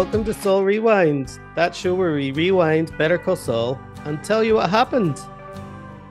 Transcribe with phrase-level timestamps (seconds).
[0.00, 4.54] Welcome to Saul Rewind, that show where we rewind Better Call Saul and tell you
[4.54, 5.20] what happened.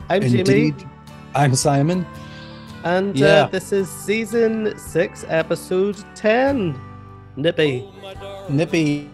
[0.10, 0.76] I'm Jimmy,
[1.34, 2.06] I'm Simon.
[2.84, 3.46] and Yeah.
[3.46, 6.80] uh, this is season six, episode 10.
[7.36, 7.90] Nippy.
[8.48, 9.10] Nippy.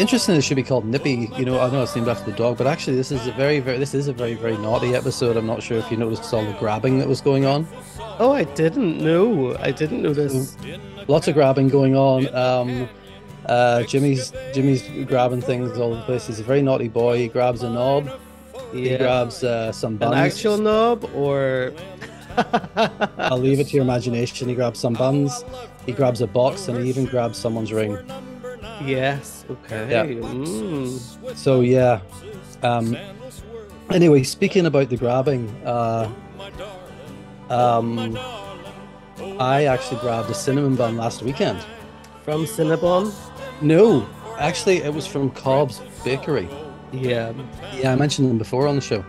[0.00, 0.34] Interesting.
[0.34, 1.30] It should be called Nippy.
[1.38, 3.60] You know, I know it's named after the dog, but actually, this is a very,
[3.60, 5.36] very, this is a very, very naughty episode.
[5.36, 7.68] I'm not sure if you noticed all the grabbing that was going on.
[8.18, 9.56] Oh, I didn't know.
[9.60, 10.56] I didn't notice.
[11.06, 12.34] Lots of grabbing going on.
[12.34, 12.88] Um,
[13.46, 16.26] uh, Jimmy's Jimmy's grabbing things all over the place.
[16.26, 17.18] He's a very naughty boy.
[17.18, 18.08] He grabs a knob.
[18.72, 18.98] He Yeah.
[18.98, 21.72] grabs uh, some An actual knob or.
[23.18, 24.48] I'll leave it to your imagination.
[24.48, 25.44] He grabs some buns.
[25.84, 27.98] He grabs a box, and he even grabs someone's ring.
[28.84, 29.90] Yes, okay.
[29.90, 30.06] Yeah.
[30.06, 31.36] Mm.
[31.36, 32.00] So yeah.
[32.62, 32.96] Um
[33.90, 36.08] anyway, speaking about the grabbing, uh
[37.50, 38.16] um
[39.38, 41.58] I actually grabbed a cinnamon bun last weekend.
[42.24, 43.12] From Cinnabon?
[43.62, 46.48] No, actually it was from Cobb's Bakery.
[46.92, 47.32] Yeah.
[47.74, 49.04] Yeah, I mentioned them before on the show.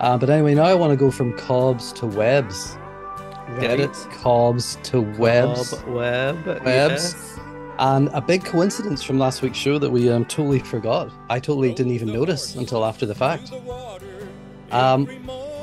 [0.00, 2.76] Uh, but anyway, now I want to go from Cobb's to Webb's.
[3.60, 3.92] Get it?
[4.12, 5.74] Cobb's to Webb's.
[5.74, 6.46] Bob Webb.
[6.46, 7.14] Webb's.
[7.14, 7.38] Yes.
[7.78, 11.10] And a big coincidence from last week's show that we um, totally forgot.
[11.30, 13.52] I totally didn't even notice until after the fact.
[14.72, 15.06] Um,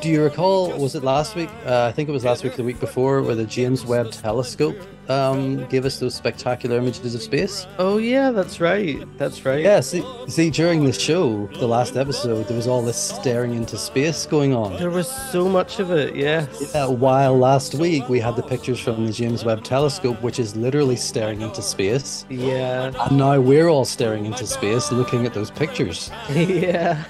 [0.01, 0.77] do you recall?
[0.77, 1.49] Was it last week?
[1.65, 4.11] Uh, I think it was last week, or the week before, where the James Webb
[4.11, 4.77] Telescope
[5.09, 7.67] um, gave us those spectacular images of space.
[7.77, 8.97] Oh, yeah, that's right.
[9.17, 9.63] That's right.
[9.63, 9.79] Yeah.
[9.79, 14.25] See, see, during the show, the last episode, there was all this staring into space
[14.25, 14.77] going on.
[14.77, 16.71] There was so much of it, yes.
[16.73, 20.55] Yeah, while last week we had the pictures from the James Webb Telescope, which is
[20.55, 22.25] literally staring into space.
[22.29, 22.91] Yeah.
[23.07, 26.11] And now we're all staring into space looking at those pictures.
[26.35, 27.03] Yeah.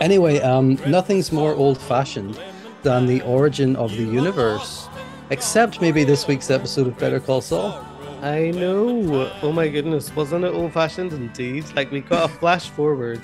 [0.00, 2.40] Anyway, um, nothing's more old fashioned
[2.82, 4.87] than the origin of the universe,
[5.30, 7.84] except maybe this week's episode of Better Call Saul.
[8.22, 9.30] I know.
[9.42, 10.14] Oh my goodness.
[10.16, 11.64] Wasn't it old fashioned indeed?
[11.76, 13.20] Like we got a flash forward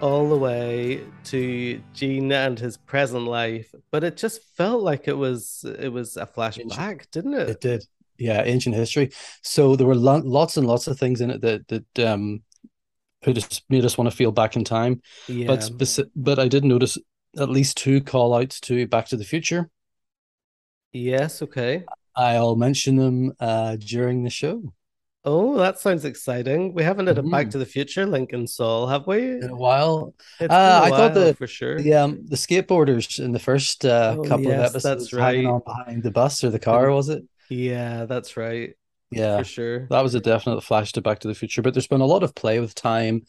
[0.00, 5.16] all the way to Gene and his present life, but it just felt like it
[5.16, 7.48] was it was a flashback, didn't it?
[7.50, 7.84] It did.
[8.18, 9.10] Yeah, ancient history.
[9.42, 12.42] So there were lo- lots and lots of things in it that that um
[13.24, 15.00] who just made us want to feel back in time.
[15.28, 15.46] Yeah.
[15.46, 16.98] But speci- but I did notice
[17.38, 19.68] at least two call outs to Back to the Future.
[20.92, 21.84] Yes, okay.
[22.16, 24.72] I'll mention them uh during the show.
[25.24, 26.74] Oh, that sounds exciting.
[26.74, 27.50] We haven't had a Back Mhm.
[27.52, 29.22] to the Future link Lincoln Saul, have we?
[29.40, 31.80] In a while, It's Uh, a I thought while, the- for sure.
[31.80, 35.46] the um the skateboarders in the first uh, Oh, couple yes, of that's episodes hanging
[35.46, 35.52] right.
[35.54, 37.22] on behind the bus or the car, was it?
[37.48, 38.74] Yeah, that's right.
[39.10, 39.38] Yeah.
[39.38, 39.86] For sure.
[39.90, 42.22] That was a definite flash to Back to the Future, but there's been a lot
[42.24, 43.22] of play with time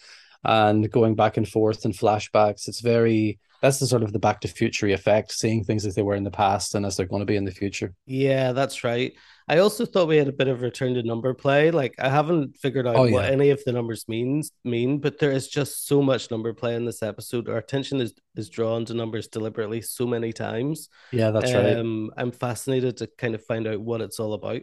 [0.44, 2.68] and going back and forth and flashbacks.
[2.68, 6.04] It's very that's the sort of the Back to Future effect, seeing things as they
[6.04, 7.94] were in the past and as they're going to be in the future.
[8.06, 9.14] Yeah, that's right.
[9.48, 11.72] I also thought we had a bit of return to number play.
[11.72, 15.32] Like I haven't figured out Oh, what any of the numbers means mean, but there
[15.32, 17.50] is just so much number play in this episode.
[17.50, 20.90] Our attention is is drawn to numbers deliberately so many times.
[21.12, 21.78] Yeah, that's right.
[21.78, 24.62] Um, I'm fascinated to kind of find out what it's all about.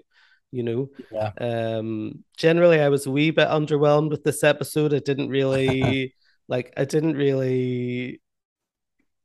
[0.53, 1.33] You know, Yeah.
[1.41, 4.93] um, generally I was a wee bit underwhelmed with this episode.
[4.95, 6.15] I didn't really
[6.49, 6.73] like.
[6.77, 8.21] I didn't really.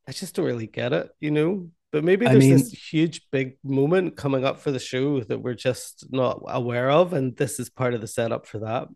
[0.08, 1.10] I just don't really get it.
[1.20, 1.70] You know.
[1.92, 5.38] But maybe I there's mean- this huge big moment coming up for the show that
[5.38, 8.88] we're just not aware of, and this is part of the setup for that.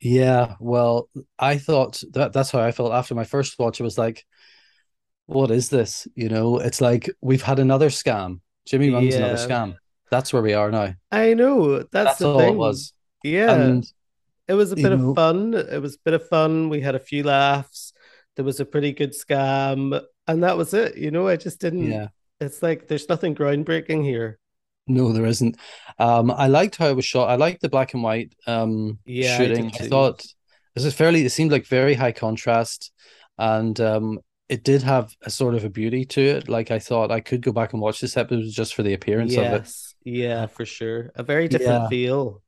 [0.00, 1.08] Yeah, well,
[1.38, 3.80] I thought that that's how I felt after my first watch.
[3.80, 4.24] It was like,
[5.24, 6.06] what is this?
[6.14, 8.40] You know, it's like we've had another scam.
[8.66, 9.76] Jimmy runs another scam.
[10.10, 10.94] That's where we are now.
[11.10, 12.54] I know that's, That's the all thing.
[12.54, 12.92] it was.
[13.24, 13.86] Yeah, And
[14.46, 15.54] it was a bit know- of fun.
[15.54, 16.68] It was a bit of fun.
[16.68, 17.92] We had a few laughs.
[18.36, 20.96] There was a pretty good scam, and that was it.
[20.96, 21.90] You know, I just didn't.
[21.90, 22.08] yeah,
[22.40, 24.38] It's like there's nothing groundbreaking here.
[24.86, 25.56] no, there isn't.
[25.98, 27.28] Um, I liked how it was shot.
[27.28, 29.66] I liked the black and white um Yeah, I shooting.
[29.66, 29.88] I too.
[29.88, 30.24] thought
[30.74, 32.92] this is fairly, it seemed like very high contrast
[33.38, 36.48] and um it did have a sort of a beauty to it.
[36.48, 39.36] Like I thought I could go back and watch this episode just for the appearance
[39.36, 39.66] of it.
[39.66, 41.10] Yes, yeah, for sure.
[41.16, 41.88] A very different Yeah.
[41.88, 42.42] feel.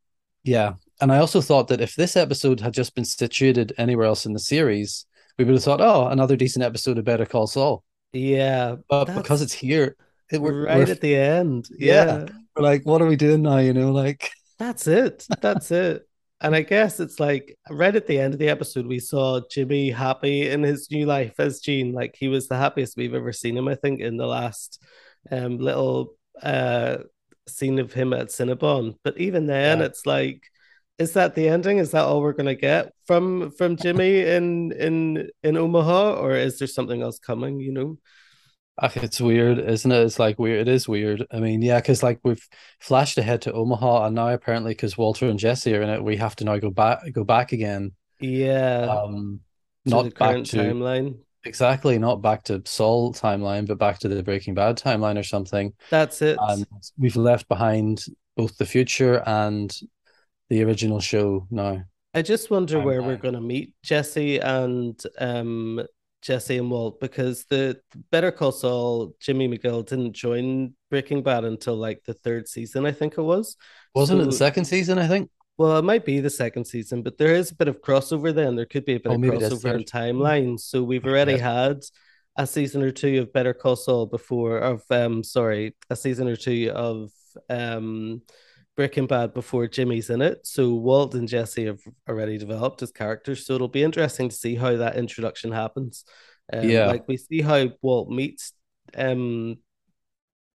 [0.44, 0.74] Yeah.
[1.00, 4.32] And I also thought that if this episode had just been situated anywhere else in
[4.32, 5.06] the series,
[5.38, 7.84] we would have thought, oh, another decent episode of Better Call Saul.
[8.12, 9.96] Yeah, But That's because it's here,
[10.30, 11.68] it, we're, right we're, at the end.
[11.78, 12.04] Yeah.
[12.04, 12.26] yeah.
[12.56, 13.58] we're like, what are we doing now?
[13.58, 15.26] You know, like, That's it.
[15.40, 16.02] That's it.
[16.40, 19.90] And I guess it's like right at the end of the episode, we saw Jimmy
[19.90, 21.92] happy in his new life as Gene.
[21.92, 24.80] Like he was the happiest we've ever seen him, I think, in the last
[25.32, 26.98] um little uh
[27.48, 28.96] scene of him at Cinnabon.
[29.02, 29.86] But even then, Yeah.
[29.86, 30.44] it's like,
[30.98, 31.78] is that the ending?
[31.78, 36.58] Is that all we're gonna get from from Jimmy in in in Omaha, or is
[36.58, 37.60] there something else coming?
[37.60, 37.98] You know?
[38.80, 40.04] It's weird, isn't it?
[40.04, 40.68] It's like weird.
[40.68, 41.26] It is weird.
[41.32, 42.46] I mean, yeah, because like we've
[42.80, 46.16] flashed ahead to Omaha, and now apparently because Walter and Jesse are in it, we
[46.16, 47.92] have to now go back, go back again.
[48.20, 49.40] Yeah, um,
[49.84, 51.18] not back to timeline.
[51.44, 55.72] Exactly, not back to Saul timeline, but back to the Breaking Bad timeline or something.
[55.90, 56.38] That's it.
[56.40, 56.66] And
[56.96, 58.04] we've left behind
[58.36, 59.76] both the future and
[60.48, 61.82] the original show now.
[62.14, 65.82] I just wonder where we're going to meet Jesse and um
[66.20, 67.80] Jesse and Walt because the
[68.10, 72.92] Better Call Saul Jimmy McGill didn't join Breaking Bad until like the third season, I
[72.92, 73.56] think it was.
[73.94, 74.98] Wasn't so, it the second season?
[74.98, 75.30] I think.
[75.58, 78.54] Well, it might be the second season, but there is a bit of crossover then.
[78.54, 80.60] There could be a bit oh, of crossover in timelines.
[80.60, 81.66] So we've already yeah.
[81.66, 81.82] had
[82.36, 86.36] a season or two of Better Call Saul before of um sorry, a season or
[86.36, 87.10] two of
[87.50, 88.22] um
[88.78, 90.46] Breaking Bad before Jimmy's in it.
[90.46, 93.44] So Walt and Jesse have already developed as characters.
[93.44, 96.04] So it'll be interesting to see how that introduction happens.
[96.52, 96.86] Um, yeah.
[96.86, 98.52] Like we see how Walt meets
[98.96, 99.56] um,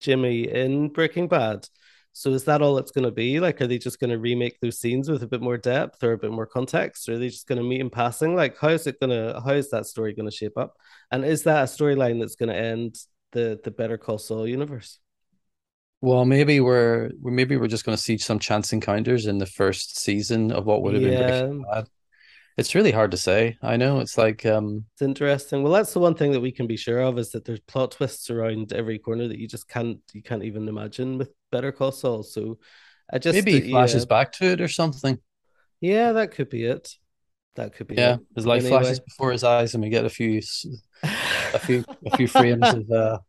[0.02, 1.66] Jimmy in Breaking Bad.
[2.12, 3.40] So is that all it's going to be?
[3.40, 6.12] Like, are they just going to remake those scenes with a bit more depth or
[6.12, 7.08] a bit more context?
[7.08, 8.36] Or are they just going to meet in passing?
[8.36, 10.76] Like, how is it going to, how is that story going to shape up?
[11.10, 12.98] And is that a storyline that's going to end
[13.32, 15.00] the the Better Call Saul universe?
[16.02, 20.00] Well, maybe we're maybe we're just going to see some chance encounters in the first
[20.00, 21.20] season of what would have yeah.
[21.20, 21.88] been Breaking Bad.
[22.58, 23.58] It's really hard to say.
[23.62, 25.64] I know it's like um it's interesting.
[25.64, 27.92] Well, that's the one thing that we can be sure of is that there's plot
[27.92, 31.92] twists around every corner that you just can't you can't even imagine with Better Call
[31.92, 32.24] Saul.
[32.24, 32.60] So
[33.12, 34.10] I just maybe he flashes yeah.
[34.10, 35.18] back to it or something.
[35.82, 36.96] Yeah, that could be it.
[37.56, 38.16] That could be yeah.
[38.16, 38.20] It.
[38.36, 38.82] His life anyway.
[38.82, 40.42] flashes before his eyes, and we get a few
[41.04, 43.20] a few a few frames of uh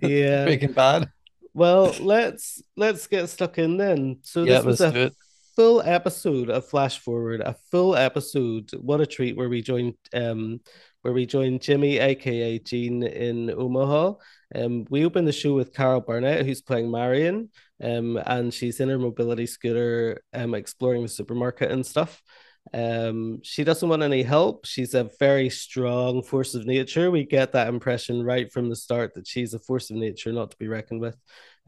[0.00, 1.08] yeah Breaking Bad.
[1.54, 4.18] Well, let's let's get stuck in then.
[4.22, 5.12] So this was a
[5.54, 8.70] full episode of Flash Forward, a full episode.
[8.80, 9.36] What a treat!
[9.36, 10.60] Where we joined, um,
[11.02, 14.14] where we joined Jimmy, aka Gene, in Omaha.
[14.54, 18.88] Um, we opened the show with Carol Burnett, who's playing Marion, um, and she's in
[18.88, 22.20] her mobility scooter, um, exploring the supermarket and stuff.
[22.72, 24.66] Um, she doesn't want any help.
[24.66, 27.10] She's a very strong force of nature.
[27.10, 30.50] We get that impression right from the start that she's a force of nature, not
[30.52, 31.16] to be reckoned with.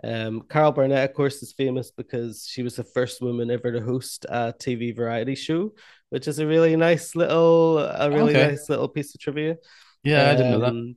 [0.03, 3.81] Um, Carol Burnett, of course, is famous because she was the first woman ever to
[3.81, 5.73] host a TV variety show,
[6.11, 8.49] which is a really nice little, a really okay.
[8.49, 9.57] nice little piece of trivia.
[10.03, 10.95] Yeah, um, I didn't know that.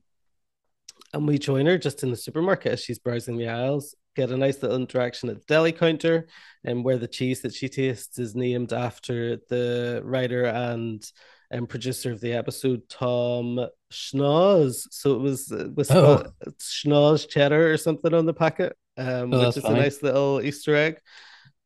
[1.14, 4.32] Um, and we join her just in the supermarket as she's browsing the aisles get
[4.32, 6.28] a nice little interaction at the deli counter
[6.66, 11.10] and where the cheese that she tastes is named after the writer and
[11.52, 13.60] and producer of the episode Tom
[13.92, 14.88] Schnauz.
[14.92, 16.26] So it was it was oh.
[16.60, 19.80] Schnauz cheddar or something on the packet, um, oh, which is funny.
[19.80, 21.00] a nice little Easter egg.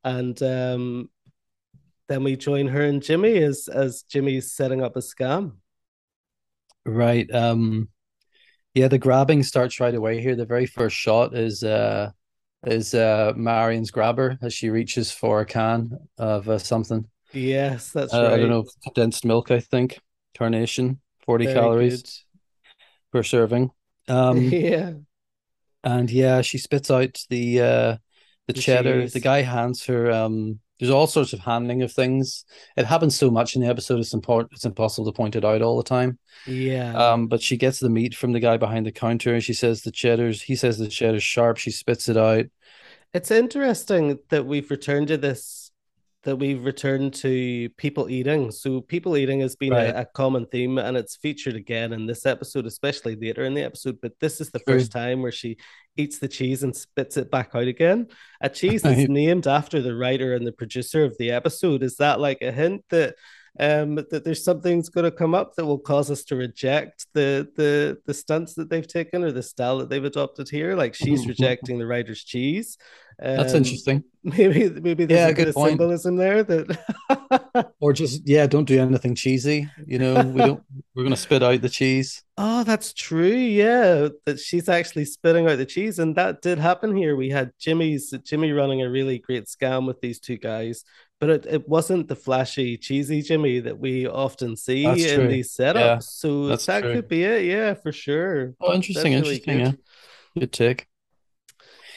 [0.06, 1.10] And um,
[2.08, 5.54] then we join her and Jimmy as as Jimmy's setting up a scam.
[6.86, 7.30] Right.
[7.34, 7.90] Um
[8.74, 10.36] yeah, the grabbing starts right away here.
[10.36, 12.12] The very first shot is uh
[12.66, 17.08] is uh Marion's grabber as she reaches for a can of uh, something.
[17.34, 18.34] Yes, that's uh, right.
[18.34, 20.00] I don't know, condensed milk, I think.
[20.36, 22.10] Carnation, 40 Very calories good.
[23.12, 23.72] per serving.
[24.08, 24.94] Um yeah.
[25.84, 27.98] And yeah, she spits out the uh
[28.48, 29.02] the, the cheddar.
[29.02, 29.14] Cheese.
[29.14, 32.44] The guy hands her um there's all sorts of handling of things.
[32.76, 34.02] It happens so much in the episode.
[34.02, 34.52] It's important.
[34.52, 36.20] It's impossible to point it out all the time.
[36.46, 36.94] Yeah.
[36.94, 39.82] Um, but she gets the meat from the guy behind the counter, and she says
[39.82, 40.42] the cheddar's.
[40.42, 41.56] He says the cheddar's sharp.
[41.56, 42.48] She spits it out.
[43.14, 45.63] It's interesting that we've returned to this
[46.24, 48.50] that we've returned to people eating.
[48.50, 49.90] So people eating has been right.
[49.90, 53.64] a, a, common theme and it's featured again in this episode, especially later in the
[53.64, 54.00] episode.
[54.02, 54.76] But this is the True.
[54.76, 55.58] first time where she
[55.98, 58.08] eats the cheese and spits it back out again.
[58.40, 61.84] A cheese that's named after the writer and the producer of the episode.
[61.84, 63.16] Is that like a hint that
[63.60, 67.48] um, that there's something's going to come up that will cause us to reject the
[67.56, 70.76] the the stunts that they've taken or the style that they've adopted here.
[70.76, 72.78] Like she's rejecting the writer's cheese.
[73.22, 74.04] Um, That's interesting.
[74.24, 79.16] Maybe maybe there's yeah, a good symbolism there that or just yeah, don't do anything
[79.16, 79.70] cheesy.
[79.86, 80.64] You know, we don't
[80.96, 82.24] we're gonna spit out the cheese.
[82.38, 83.28] Oh, that's true.
[83.28, 87.18] Yeah, that she's actually spitting out the cheese, and that did happen here.
[87.18, 90.86] We had Jimmy's Jimmy running a really great scam with these two guys
[91.24, 95.28] but it, it wasn't the flashy, cheesy Jimmy that we often see that's in true.
[95.30, 95.76] these setups.
[95.76, 96.96] Yeah, so that true.
[96.96, 97.46] could be it.
[97.46, 98.56] Yeah, for sure.
[98.60, 99.14] Oh, interesting.
[99.14, 99.58] Really interesting.
[99.58, 99.80] Good.
[100.36, 100.42] Yeah.
[100.42, 100.88] Good take.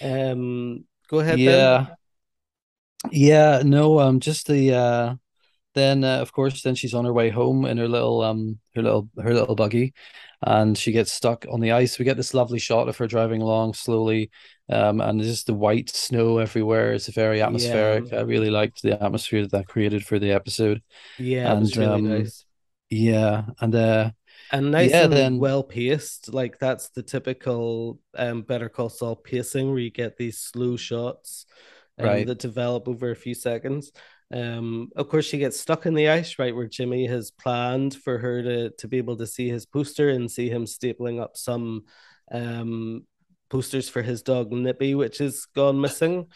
[0.00, 1.40] Um, go ahead.
[1.40, 1.86] Yeah.
[3.02, 3.10] Then.
[3.10, 3.62] Yeah.
[3.64, 3.98] No.
[3.98, 4.20] Um.
[4.20, 4.74] Just the.
[4.74, 5.14] Uh.
[5.76, 8.82] Then uh, of course, then she's on her way home in her little um her
[8.82, 9.92] little her little buggy,
[10.40, 11.98] and she gets stuck on the ice.
[11.98, 14.30] We get this lovely shot of her driving along slowly,
[14.70, 16.94] um, and just the white snow everywhere.
[16.94, 18.10] It's very atmospheric.
[18.10, 18.20] Yeah.
[18.20, 20.82] I really liked the atmosphere that that created for the episode.
[21.18, 22.46] Yeah, and, it was really um, nice.
[22.88, 24.10] Yeah, and uh,
[24.50, 26.32] and nice yeah, and then well paced.
[26.32, 31.44] Like that's the typical um, Better Call Saul pacing, where you get these slow shots
[31.98, 32.26] um, right.
[32.26, 33.92] that develop over a few seconds.
[34.32, 38.18] Um, of course, she gets stuck in the ice, right where Jimmy has planned for
[38.18, 41.84] her to to be able to see his poster and see him stapling up some
[42.32, 43.06] um
[43.48, 46.26] posters for his dog Nippy, which has gone missing.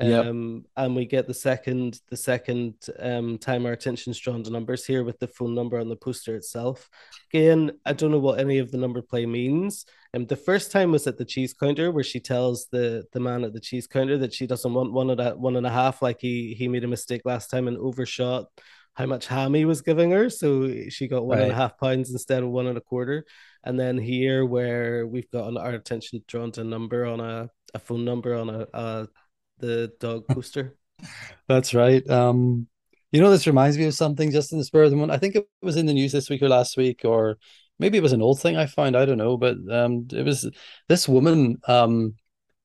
[0.00, 0.26] Yep.
[0.26, 4.86] Um, and we get the second the second um, time our attention's drawn to numbers
[4.86, 6.88] here with the phone number on the poster itself.
[7.32, 9.86] Again, I don't know what any of the number play means.
[10.14, 13.20] And um, the first time was at the cheese counter where she tells the the
[13.20, 15.70] man at the cheese counter that she doesn't want one and a one and a
[15.70, 18.46] half, like he he made a mistake last time and overshot
[18.94, 20.28] how much ham he was giving her.
[20.28, 21.44] So she got one right.
[21.44, 23.24] and a half pounds instead of one and a quarter.
[23.62, 27.78] And then here where we've got our attention drawn to a number on a, a
[27.78, 29.08] phone number on a, a
[29.58, 30.76] the dog poster.
[31.46, 32.08] That's right.
[32.08, 32.66] Um,
[33.12, 35.12] you know, this reminds me of something just in the spur of the moment.
[35.12, 37.38] I think it was in the news this week or last week, or
[37.78, 38.96] maybe it was an old thing I found.
[38.96, 40.50] I don't know, but um, it was
[40.88, 41.58] this woman.
[41.66, 42.14] Um,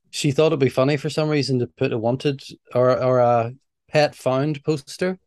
[0.09, 2.43] she thought it'd be funny for some reason to put a wanted
[2.75, 3.53] or or a
[3.89, 5.17] pet found poster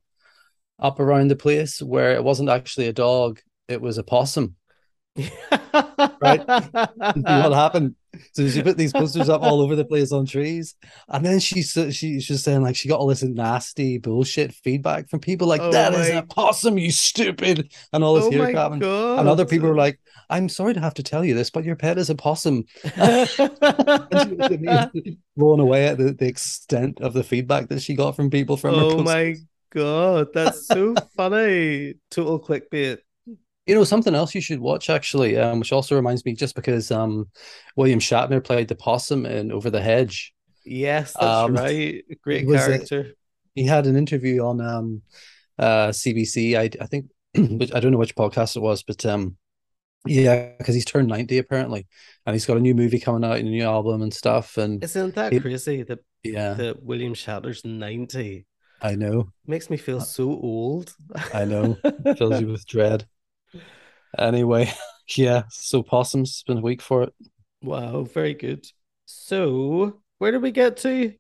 [0.79, 4.57] up around the place where it wasn't actually a dog; it was a possum.
[6.21, 6.47] right?
[6.47, 7.97] what happened?
[8.33, 10.75] So she put these posters up all over the place on trees,
[11.09, 15.21] and then she she she's saying like she got all this nasty bullshit feedback from
[15.21, 18.83] people like oh that is a possum, you stupid, and all this oh here coming.
[18.83, 19.99] And other people were like,
[20.31, 22.65] "I'm sorry to have to tell you this, but your pet is a possum."
[25.37, 28.75] blown away at the, the extent of the feedback that she got from people from
[28.75, 28.99] oh.
[28.99, 29.37] Oh my
[29.71, 31.95] god, that's so funny!
[32.11, 32.99] Total clickbait.
[33.67, 36.91] You know, something else you should watch actually, um, which also reminds me, just because
[36.91, 37.29] um,
[37.75, 40.33] William Shatner played the possum in Over the Hedge.
[40.65, 42.05] Yes, that's um, right.
[42.23, 43.01] Great character.
[43.01, 43.15] A,
[43.55, 45.03] he had an interview on um,
[45.59, 46.57] uh, CBC.
[46.57, 49.37] I, I think, which I don't know which podcast it was, but um,
[50.07, 51.87] yeah, because he's turned ninety apparently,
[52.25, 54.59] and he's got a new movie coming out, and a new album and stuff.
[54.59, 58.47] And isn't that he, crazy that yeah that William Shatner's ninety?
[58.81, 59.31] I know.
[59.47, 60.95] Makes me feel so old.
[61.33, 61.79] I know.
[62.17, 63.07] Fills you with dread.
[64.19, 64.73] Anyway,
[65.17, 67.15] yeah, so Possum's been a week for it.
[67.63, 68.67] Wow, very good.
[69.07, 71.13] So, where did we get to?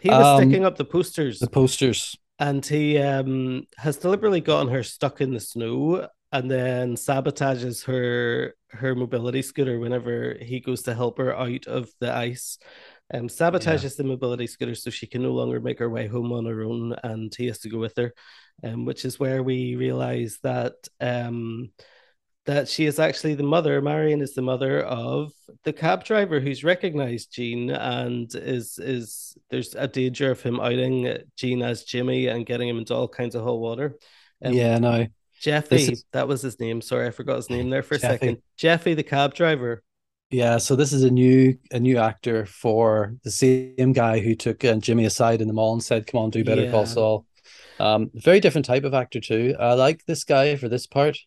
[0.00, 1.38] He was um, sticking up the posters.
[1.38, 2.16] The posters.
[2.38, 8.54] And he um, has deliberately gotten her stuck in the snow and then sabotages her
[8.70, 12.58] her mobility scooter whenever he goes to help her out of the ice.
[13.14, 13.90] Um, sabotages yeah.
[13.98, 16.94] the mobility scooter so she can no longer make her way home on her own,
[17.04, 18.12] and he has to go with her.
[18.64, 21.70] Um, which is where we realize that um,
[22.46, 23.82] that she is actually the mother.
[23.82, 25.32] Marion is the mother of
[25.64, 31.18] the cab driver who's recognized Gene and is is there's a danger of him outing
[31.36, 33.96] Gene as Jimmy and getting him into all kinds of hot water.
[34.44, 35.06] Um, yeah, no.
[35.40, 36.04] Jeffy, is...
[36.12, 36.80] that was his name.
[36.80, 38.14] Sorry, I forgot his name there for a Jeffy.
[38.14, 38.42] second.
[38.56, 39.82] Jeffy, the cab driver.
[40.30, 44.64] Yeah, so this is a new a new actor for the same guy who took
[44.64, 46.70] uh, Jimmy aside in the mall and said, "Come on, do better, yeah.
[46.70, 47.26] call Saul."
[47.78, 49.54] Um, very different type of actor too.
[49.58, 51.18] I like this guy for this part.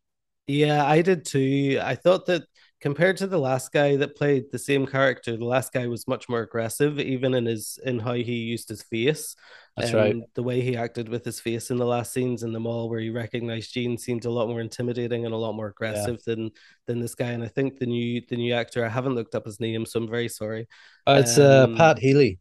[0.49, 1.79] Yeah, I did too.
[1.79, 2.41] I thought that
[2.81, 6.27] compared to the last guy that played the same character, the last guy was much
[6.27, 9.35] more aggressive, even in his in how he used his face.
[9.77, 10.15] That's um, right.
[10.33, 12.99] The way he acted with his face in the last scenes in the mall, where
[12.99, 16.33] he recognized Gene, seemed a lot more intimidating and a lot more aggressive yeah.
[16.33, 16.51] than
[16.87, 17.29] than this guy.
[17.29, 19.99] And I think the new the new actor, I haven't looked up his name, so
[19.99, 20.67] I'm very sorry.
[21.05, 22.39] Uh, it's uh, um, uh, Pat Healy.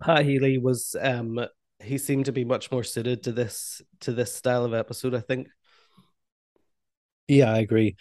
[0.00, 1.44] Pat Healy was um
[1.80, 5.16] he seemed to be much more suited to this to this style of episode.
[5.16, 5.48] I think.
[7.28, 7.96] Yeah, I agree.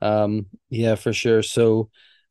[0.00, 1.42] Um, yeah, for sure.
[1.42, 1.90] So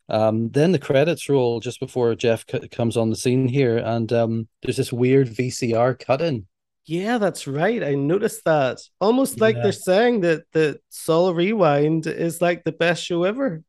[0.10, 4.12] um, then the credits roll just before Jeff c- comes on the scene here, and
[4.13, 6.48] um, there's this weird VCR cut in.
[6.86, 7.84] Yeah, that's right.
[7.84, 8.80] I noticed that.
[9.01, 9.63] Almost like yeah.
[9.63, 13.62] they're saying that the Saul Rewind is like the best show ever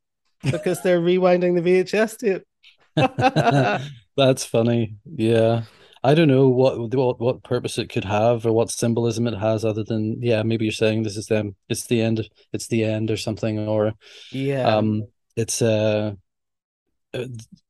[0.45, 2.45] because they're rewinding the VHS tape.
[4.17, 4.95] that's funny.
[5.05, 5.63] Yeah.
[6.03, 9.65] I don't know what what what purpose it could have or what symbolism it has
[9.65, 13.11] other than yeah maybe you're saying this is them it's the end it's the end
[13.11, 13.95] or something or
[14.31, 14.77] yeah.
[14.77, 15.05] um
[15.37, 16.13] it's uh,
[17.15, 17.25] uh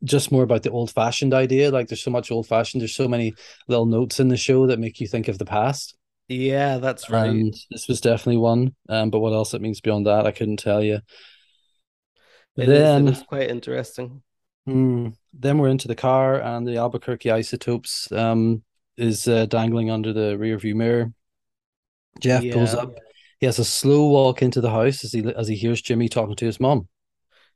[0.04, 1.70] just more about the old fashioned idea.
[1.70, 3.34] Like there's so much old fashioned there's so many
[3.66, 5.96] little notes in the show that make you think of the past.
[6.28, 7.30] Yeah that's right.
[7.30, 10.58] And this was definitely one um but what else it means beyond that I couldn't
[10.58, 11.00] tell you.
[12.56, 14.22] It then is, it is quite interesting
[14.68, 15.14] Mm.
[15.32, 18.62] Then we're into the car, and the Albuquerque Isotopes um,
[18.96, 21.12] is uh, dangling under the rear view mirror.
[22.20, 22.52] Jeff yeah.
[22.52, 22.94] pulls up.
[23.38, 26.36] He has a slow walk into the house as he as he hears Jimmy talking
[26.36, 26.88] to his mom.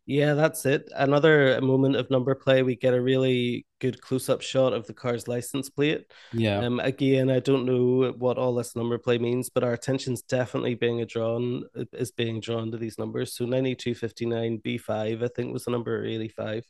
[0.05, 0.91] Yeah, that's it.
[0.97, 2.63] Another moment of number play.
[2.63, 6.07] We get a really good close-up shot of the car's license plate.
[6.33, 6.59] Yeah.
[6.59, 10.75] Um, again, I don't know what all this number play means, but our attention's definitely
[10.75, 13.37] being drawn is being drawn to these numbers.
[13.37, 16.65] So 9259 B5, I think was the number 85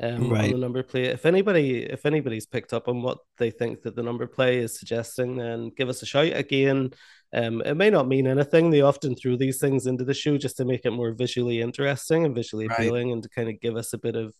[0.00, 0.44] um, right.
[0.44, 1.04] on the number play.
[1.04, 4.78] If anybody, if anybody's picked up on what they think that the number play is
[4.78, 6.32] suggesting, then give us a shout.
[6.34, 6.92] Again,
[7.32, 8.70] um, it may not mean anything.
[8.70, 12.24] They often throw these things into the show just to make it more visually interesting
[12.24, 12.78] and visually right.
[12.78, 14.34] appealing, and to kind of give us a bit of,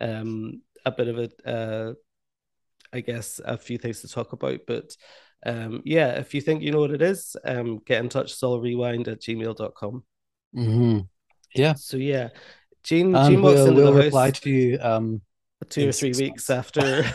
[0.00, 1.92] um, a bit of a, uh,
[2.92, 4.60] I guess, a few things to talk about.
[4.66, 4.96] But
[5.44, 8.34] um, yeah, if you think you know what it is, um, get in touch.
[8.42, 10.04] Rewind at gmail.com.
[10.56, 10.98] Mm-hmm.
[11.54, 11.74] Yeah.
[11.74, 12.30] So yeah,
[12.86, 15.20] Gene, walks we'll, into we'll the reply house to you um,
[15.68, 17.04] two or three weeks after.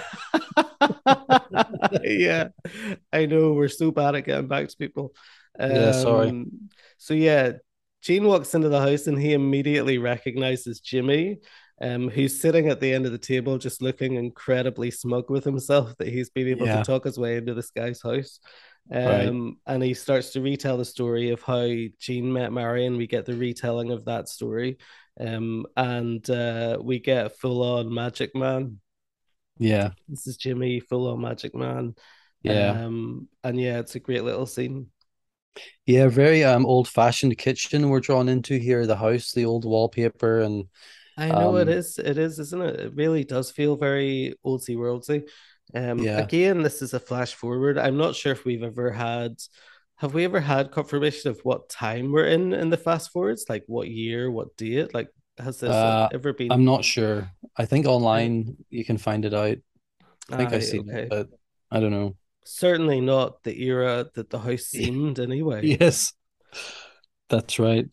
[2.04, 2.50] yeah,
[3.14, 5.14] I know we're so bad at getting back to people.
[5.58, 6.30] Um, yeah, sorry.
[6.30, 7.54] Um, so yeah,
[8.02, 11.40] Gene walks into the house and he immediately recognizes Jimmy,
[11.82, 15.96] um, who's sitting at the end of the table, just looking incredibly smug with himself
[15.98, 16.78] that he's been able yeah.
[16.78, 18.40] to talk his way into this guy's house.
[18.92, 19.54] Um, right.
[19.68, 22.98] and he starts to retell the story of how Gene met Marion.
[22.98, 24.78] We get the retelling of that story.
[25.20, 28.80] Um, and uh, we get full on Magic Man.
[29.58, 31.96] Yeah, this is Jimmy, full on Magic Man.
[32.44, 34.88] Yeah, um, and yeah, it's a great little scene.
[35.86, 38.88] Yeah, very um old fashioned kitchen we're drawn into here.
[38.88, 40.66] The house, the old wallpaper, and
[41.18, 42.00] I know um, it is.
[42.00, 42.80] It is, isn't it?
[42.80, 45.28] It really does feel very oldsy worldsy.
[45.74, 46.20] Um, yeah.
[46.20, 47.78] Again, this is a flash forward.
[47.78, 49.36] I'm not sure if we've ever had
[50.02, 53.46] have we ever had confirmation of what time we're in in the fast forwards?
[53.48, 54.96] Like what year, what date?
[54.96, 56.52] Like has this uh, ever been?
[56.52, 57.30] I'm not sure.
[57.56, 59.58] I think online you can find it out.
[60.32, 61.04] I think Aye, I see okay.
[61.04, 61.30] it, but
[61.70, 62.16] I don't know.
[62.46, 65.68] Certainly not the era that the house seemed anyway.
[65.68, 66.14] yes,
[67.30, 67.88] that's right.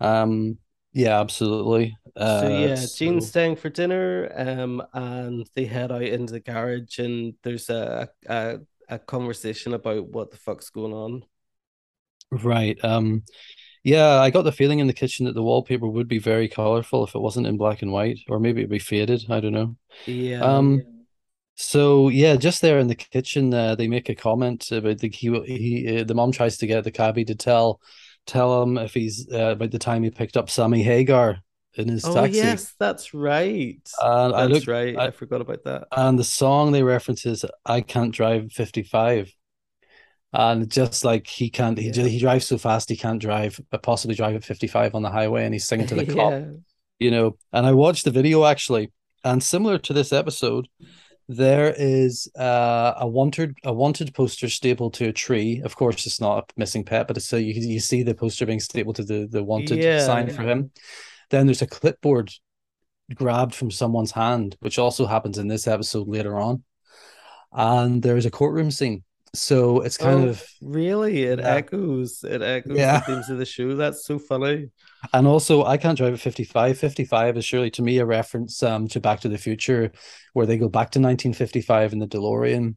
[0.00, 0.56] Um,
[0.94, 1.98] yeah, absolutely.
[2.16, 2.96] Uh, so yeah, so...
[2.96, 8.08] Gene's staying for dinner, um, and they head out into the garage, and there's a,
[8.26, 11.24] a a conversation about what the fuck's going on.
[12.30, 12.78] Right.
[12.82, 13.24] Um
[13.84, 17.04] yeah, I got the feeling in the kitchen that the wallpaper would be very colorful
[17.04, 19.26] if it wasn't in black and white, or maybe it'd be faded.
[19.28, 19.76] I don't know.
[20.06, 20.40] Yeah.
[20.40, 20.82] Um.
[21.56, 25.28] So yeah, just there in the kitchen, uh, they make a comment about the he,
[25.44, 27.80] he uh, the mom tries to get the cabbie to tell
[28.26, 31.43] tell him if he's uh, about the time he picked up Sammy Hagar
[31.76, 32.36] in his oh, taxi.
[32.36, 33.80] yes, that's right.
[34.02, 34.96] And that's I looked, right.
[34.96, 35.88] I, I, forgot about that.
[35.92, 39.32] And the song they reference is "I Can't Drive 55."
[40.32, 42.04] And just like he can't, he, yeah.
[42.04, 45.44] he drives so fast he can't drive, but possibly drive at 55 on the highway,
[45.44, 46.32] and he's singing to the cop.
[46.32, 46.44] yeah.
[46.98, 50.68] You know, and I watched the video actually, and similar to this episode,
[51.28, 55.62] there is uh, a wanted a wanted poster stapled to a tree.
[55.64, 58.44] Of course, it's not a missing pet, but it's so you you see the poster
[58.44, 60.34] being stapled to the the wanted yeah, sign yeah.
[60.34, 60.70] for him.
[61.30, 62.30] Then there's a clipboard
[63.14, 66.62] grabbed from someone's hand, which also happens in this episode later on.
[67.52, 69.04] And there's a courtroom scene.
[69.34, 71.54] So it's kind oh, of really it yeah.
[71.54, 73.00] echoes it echoes yeah.
[73.00, 73.74] the themes of the show.
[73.74, 74.70] That's so funny.
[75.12, 76.78] And also I can't drive at 55.
[76.78, 79.90] 55 is surely to me a reference um to Back to the Future
[80.34, 82.76] where they go back to 1955 in the DeLorean.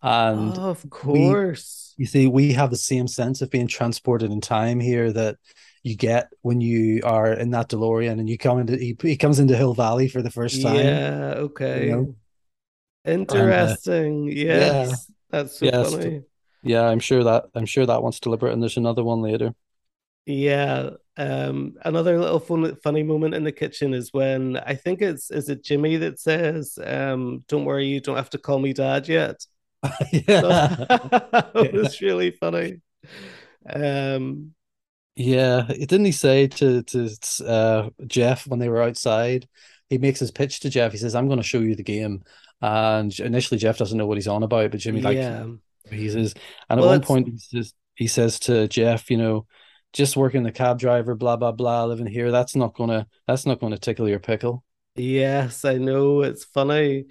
[0.00, 1.94] And oh, of course.
[1.98, 5.36] We, you see, we have the same sense of being transported in time here that
[5.86, 9.38] you get when you are in that DeLorean and you come into he, he comes
[9.38, 10.74] into Hill Valley for the first time.
[10.74, 11.86] Yeah, okay.
[11.86, 12.16] You know?
[13.04, 14.28] Interesting.
[14.28, 14.88] And, uh, yes.
[14.90, 15.14] Yeah.
[15.30, 16.22] That's so yes, funny.
[16.64, 19.54] Yeah, I'm sure that I'm sure that one's deliberate and there's another one later.
[20.24, 20.90] Yeah.
[21.16, 25.48] Um another little fun funny moment in the kitchen is when I think it's is
[25.48, 29.46] it Jimmy that says, um, don't worry, you don't have to call me dad yet.
[30.10, 30.86] yeah.
[31.54, 32.80] it's really funny.
[33.72, 34.55] Um
[35.16, 37.10] yeah, didn't he say to to
[37.46, 39.48] uh, Jeff when they were outside?
[39.88, 40.92] He makes his pitch to Jeff.
[40.92, 42.22] He says, "I'm going to show you the game."
[42.60, 45.46] And initially, Jeff doesn't know what he's on about, but Jimmy like yeah.
[45.90, 46.34] he says.
[46.68, 49.46] And well, at one point, he says he says to Jeff, "You know,
[49.94, 52.30] just working the cab driver, blah blah blah, living here.
[52.30, 54.64] That's not gonna that's not gonna tickle your pickle."
[54.96, 56.22] Yes, I know.
[56.22, 57.06] It's funny.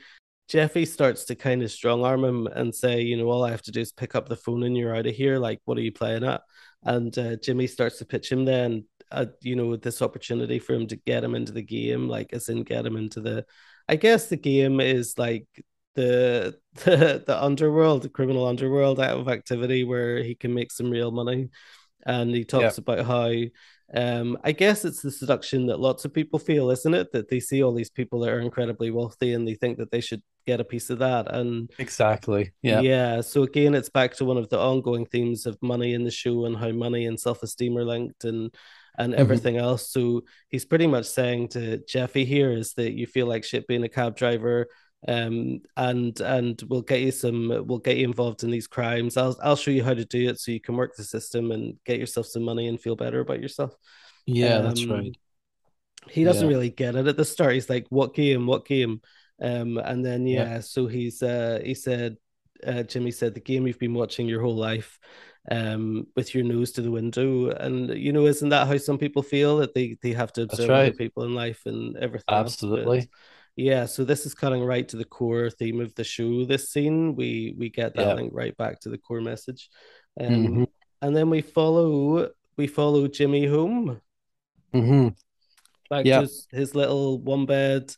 [0.47, 3.63] Jeffy starts to kind of strong arm him and say, you know, all I have
[3.63, 5.39] to do is pick up the phone and you're out of here.
[5.39, 6.41] Like, what are you playing at?
[6.85, 10.87] And uh, Jimmy starts to pitch him then uh, you know this opportunity for him
[10.87, 13.45] to get him into the game like as in get him into the
[13.87, 15.47] I guess the game is like
[15.95, 20.89] the the the underworld the criminal underworld out of activity where he can make some
[20.89, 21.49] real money.
[22.05, 23.31] And he talks about how
[23.93, 27.11] um I guess it's the seduction that lots of people feel isn't it?
[27.11, 30.01] That they see all these people that are incredibly wealthy and they think that they
[30.01, 31.33] should get a piece of that.
[31.33, 33.21] And exactly, yeah, yeah.
[33.21, 36.45] So again, it's back to one of the ongoing themes of money in the show
[36.45, 38.23] and how money and self esteem are linked.
[38.23, 38.53] And
[38.97, 39.21] and mm-hmm.
[39.21, 39.89] everything else.
[39.89, 43.83] So he's pretty much saying to Jeffy here is that you feel like shit being
[43.83, 44.67] a cab driver
[45.07, 49.37] um, and and we'll get you some we'll get you involved in these crimes i'll
[49.43, 51.99] i'll show you how to do it so you can work the system and get
[51.99, 53.75] yourself some money and feel better about yourself
[54.25, 55.15] yeah um, that's right
[56.09, 56.53] he doesn't yeah.
[56.53, 59.01] really get it at the start he's like what game what game
[59.41, 60.59] um and then yeah, yeah.
[60.59, 62.17] so he's uh he said
[62.65, 64.97] uh, jimmy said the game you've been watching your whole life
[65.51, 69.21] um with your nose to the window and you know isn't that how some people
[69.21, 70.87] feel that they they have to observe right.
[70.87, 73.09] other people in life and everything absolutely
[73.57, 76.43] yeah, so this is cutting right to the core theme of the show.
[76.43, 78.13] This scene, we we get that yeah.
[78.13, 79.69] link right back to the core message,
[80.19, 80.63] um, mm-hmm.
[81.01, 84.01] and then we follow we follow Jimmy home,
[84.73, 85.09] mm-hmm.
[85.89, 86.17] back yeah.
[86.17, 87.93] to his, his little one bed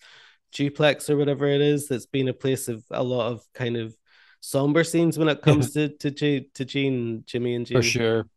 [0.51, 1.87] duplex or whatever it is.
[1.87, 3.95] That's been a place of a lot of kind of
[4.39, 7.77] somber scenes when it comes to to to Gene, Jimmy, and Gene.
[7.77, 8.27] For sure,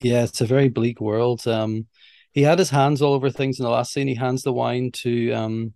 [0.00, 1.46] yeah, it's a very bleak world.
[1.46, 1.86] Um,
[2.32, 4.08] he had his hands all over things in the last scene.
[4.08, 5.74] He hands the wine to um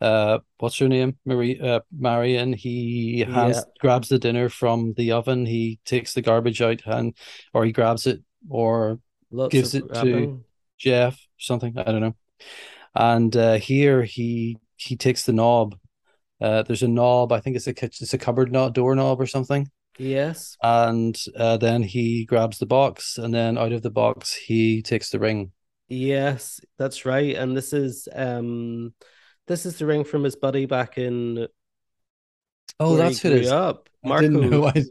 [0.00, 3.62] uh what's her name marie uh marion he has yeah.
[3.80, 7.16] grabs the dinner from the oven he takes the garbage out and
[7.54, 8.98] or he grabs it or
[9.30, 10.44] Lots gives it to
[10.78, 12.16] jeff something i don't know
[12.94, 15.76] and uh here he he takes the knob
[16.40, 19.68] uh there's a knob i think it's a it's a cupboard knob doorknob or something
[19.98, 24.82] yes and uh, then he grabs the box and then out of the box he
[24.82, 25.50] takes the ring
[25.88, 28.92] yes that's right and this is um
[29.46, 31.46] this is the ring from his buddy back in.
[32.80, 33.50] Oh, that's who it is.
[33.50, 33.88] Up.
[34.04, 34.26] Marco.
[34.26, 34.66] I didn't know.
[34.66, 34.84] I...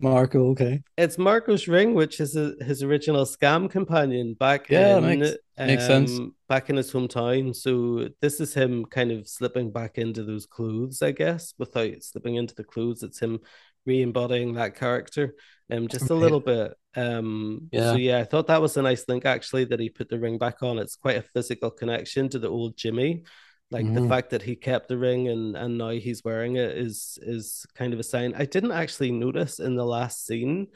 [0.00, 0.82] Marco, okay.
[0.96, 5.66] It's Marco's ring, which is a, his original scam companion back yeah, in makes, um,
[5.66, 6.18] makes sense.
[6.48, 7.54] Back in his hometown.
[7.54, 12.36] So this is him kind of slipping back into those clothes, I guess, without slipping
[12.36, 13.02] into the clothes.
[13.02, 13.40] It's him
[13.84, 15.34] re-embodying that character,
[15.70, 16.72] um, just a little bit.
[16.94, 17.92] Um, yeah.
[17.92, 20.38] So yeah, I thought that was a nice link actually that he put the ring
[20.38, 20.78] back on.
[20.78, 23.24] It's quite a physical connection to the old Jimmy.
[23.70, 24.02] Like mm-hmm.
[24.02, 27.66] the fact that he kept the ring and and now he's wearing it is is
[27.74, 28.32] kind of a sign.
[28.36, 30.68] I didn't actually notice in the last scene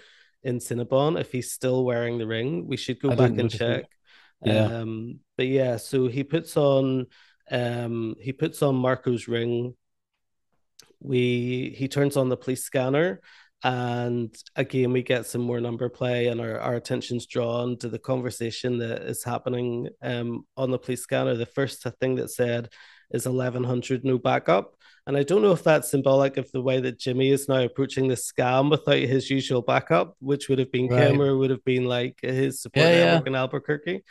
[0.42, 2.66] in Cinnabon if he's still wearing the ring.
[2.66, 3.84] We should go I back and check.
[4.42, 4.64] Yeah.
[4.64, 7.06] Um, but yeah, so he puts on
[7.50, 9.74] um he puts on Marco's ring.
[11.00, 13.20] We he turns on the police scanner
[13.62, 17.98] and again we get some more number play and our, our attention's drawn to the
[17.98, 22.70] conversation that is happening um, on the police scanner the first thing that said
[23.10, 24.74] is 1100 no backup
[25.06, 28.08] and i don't know if that's symbolic of the way that jimmy is now approaching
[28.08, 31.18] the scam without his usual backup which would have been right.
[31.18, 33.30] or would have been like his support yeah, network yeah.
[33.30, 34.02] in albuquerque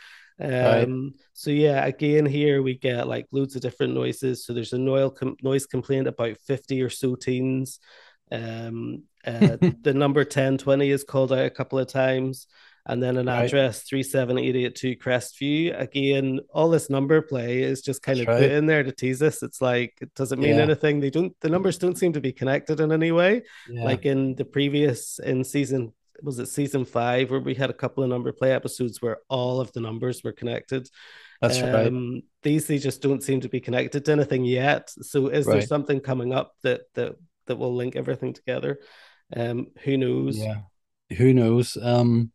[0.42, 1.12] um, right.
[1.34, 4.44] so yeah, again here we get like loads of different noises.
[4.44, 7.78] So there's a noise com- noise complaint about 50 or so teens.
[8.32, 12.46] Um, uh, the number 1020 is called out a couple of times.
[12.86, 13.44] And then an right.
[13.44, 15.78] address 37882 Crestview.
[15.78, 18.42] Again, all this number play is just kind That's of right.
[18.42, 19.42] put in there to tease us.
[19.42, 20.62] It's like it doesn't mean yeah.
[20.62, 21.00] anything.
[21.00, 23.42] They don't the numbers don't seem to be connected in any way.
[23.68, 23.84] Yeah.
[23.84, 28.02] Like in the previous in season was it season five where we had a couple
[28.02, 30.88] of number play episodes where all of the numbers were connected.
[31.40, 32.22] That's um, right.
[32.42, 34.90] These they just don't seem to be connected to anything yet.
[35.02, 35.54] So is right.
[35.54, 37.16] there something coming up that that
[37.46, 38.80] that will link everything together.
[39.34, 40.38] Um, who knows?
[40.38, 40.60] Yeah,
[41.16, 41.76] who knows?
[41.80, 42.32] Um,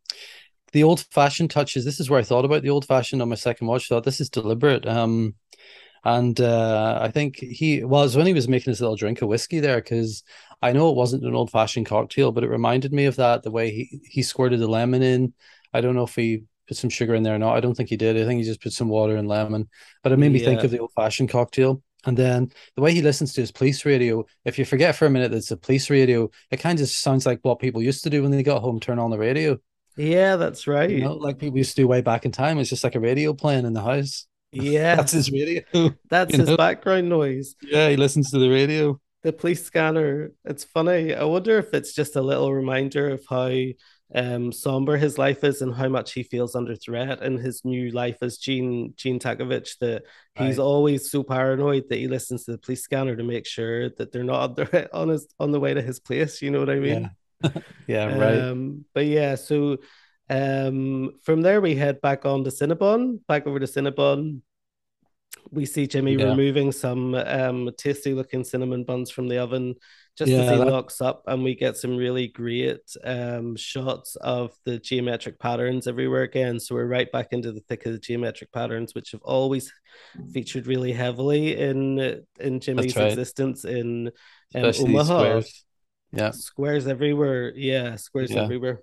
[0.72, 1.84] the old fashioned touches.
[1.84, 3.88] This is where I thought about the old fashioned on my second watch.
[3.88, 4.86] Thought this is deliberate.
[4.86, 5.34] Um,
[6.04, 9.58] and uh, I think he was when he was making his little drink of whiskey
[9.58, 10.22] there because
[10.62, 13.50] I know it wasn't an old fashioned cocktail, but it reminded me of that the
[13.50, 15.34] way he he squirted the lemon in.
[15.72, 17.56] I don't know if he put some sugar in there or not.
[17.56, 18.16] I don't think he did.
[18.16, 19.68] I think he just put some water and lemon,
[20.02, 20.46] but it made me yeah.
[20.46, 21.82] think of the old fashioned cocktail.
[22.06, 25.10] And then the way he listens to his police radio, if you forget for a
[25.10, 28.10] minute that it's a police radio, it kind of sounds like what people used to
[28.10, 29.58] do when they got home, turn on the radio.
[29.96, 30.90] Yeah, that's right.
[30.90, 32.58] You know, like people used to do way back in time.
[32.58, 34.26] It's just like a radio playing in the house.
[34.52, 34.94] Yeah.
[34.96, 35.62] that's his radio.
[36.08, 36.56] That's his know?
[36.56, 37.56] background noise.
[37.62, 39.00] Yeah, he listens to the radio.
[39.22, 40.32] The police scanner.
[40.44, 41.14] It's funny.
[41.14, 43.50] I wonder if it's just a little reminder of how
[44.14, 47.90] um, somber his life is and how much he feels under threat in his new
[47.90, 50.04] life as Gene Gene Takavic that
[50.36, 50.64] he's right.
[50.64, 54.22] always so paranoid that he listens to the police scanner to make sure that they're
[54.22, 54.58] not
[54.92, 56.40] on his on the way to his place.
[56.40, 57.10] You know what I mean?
[57.42, 57.50] Yeah,
[57.86, 58.38] yeah right.
[58.38, 59.78] Um, but yeah, so
[60.30, 64.42] um, from there we head back on to Cinnabon, back over to Cinnabon
[65.50, 66.26] we see Jimmy yeah.
[66.26, 69.74] removing some um, tasty looking cinnamon buns from the oven
[70.16, 70.66] just yeah, as he that...
[70.66, 76.22] locks up, and we get some really great um, shots of the geometric patterns everywhere
[76.22, 76.58] again.
[76.58, 79.72] So we're right back into the thick of the geometric patterns, which have always
[80.32, 83.10] featured really heavily in in Jimmy's right.
[83.10, 84.10] existence in
[84.54, 85.04] um, Omaha.
[85.04, 85.64] Squares.
[86.12, 87.52] Yeah, squares everywhere.
[87.54, 88.42] Yeah, squares yeah.
[88.42, 88.80] everywhere.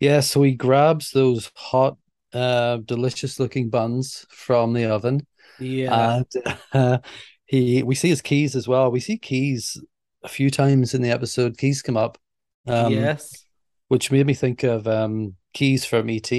[0.00, 1.96] Yeah, so he grabs those hot
[2.32, 5.26] uh, delicious looking buns from the oven.
[5.60, 6.16] Yeah.
[6.16, 6.98] And uh,
[7.46, 8.90] he, we see his keys as well.
[8.90, 9.80] We see keys
[10.24, 11.58] a few times in the episode.
[11.58, 12.18] Keys come up.
[12.66, 13.44] Um, yes.
[13.88, 16.30] Which made me think of um, keys from ET.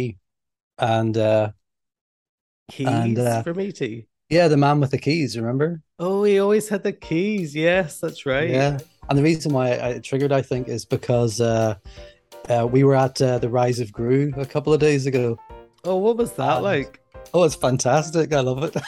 [0.80, 1.52] And uh,
[2.72, 3.80] keys and, uh, from ET.
[4.30, 5.82] Yeah, the man with the keys, remember?
[6.00, 7.56] Oh, he always had the keys.
[7.56, 8.50] Yes, that's right.
[8.50, 8.80] Yeah.
[9.10, 11.76] And the reason why I triggered, I think, is because uh,
[12.50, 15.38] uh, we were at uh, the Rise of Gru a couple of days ago.
[15.84, 17.00] Oh, what was that And- like?
[17.34, 18.32] Oh, it's fantastic.
[18.34, 18.76] I love it.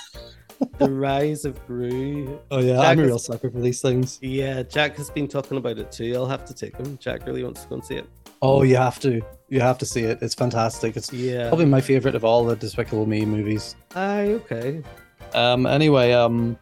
[0.77, 2.39] The Rise of Gru.
[2.51, 2.75] Oh, yeah.
[2.75, 4.19] Jack I'm a real sucker for these things.
[4.21, 6.13] Yeah, Jack has been talking about it too.
[6.15, 6.97] I'll have to take him.
[6.97, 8.07] Jack really wants to go and see it.
[8.41, 9.21] Oh, you have to.
[9.49, 10.19] You have to see it.
[10.21, 10.95] It's fantastic.
[10.97, 11.47] It's Yeah.
[11.49, 13.75] probably my favorite of all the Despicable Me movies.
[13.95, 14.81] Aye, okay.
[15.33, 15.65] Um.
[15.65, 16.57] Anyway, um.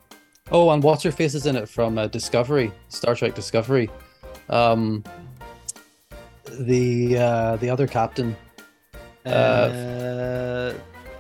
[0.52, 3.90] Oh, and what's her face is in it from uh, Discovery, Star Trek Discovery.
[4.50, 5.04] Um.
[6.60, 8.36] The uh the other captain,
[9.26, 10.74] Uh, Uh,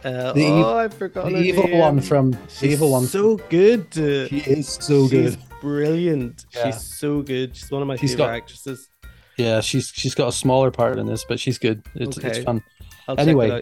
[0.04, 1.80] uh, the oh, I've forgotten the evil name.
[1.80, 3.06] one from the evil one.
[3.06, 3.88] So good.
[3.98, 5.38] uh, She is so she's good.
[5.62, 6.46] brilliant.
[6.54, 6.66] Yeah.
[6.72, 7.56] She's so good.
[7.56, 8.90] She's one of my She's favorite got- actresses.
[9.38, 11.84] Yeah, she's she's got a smaller part in this, but she's good.
[11.96, 12.64] It's it's fun.
[13.08, 13.62] I'll Anyway.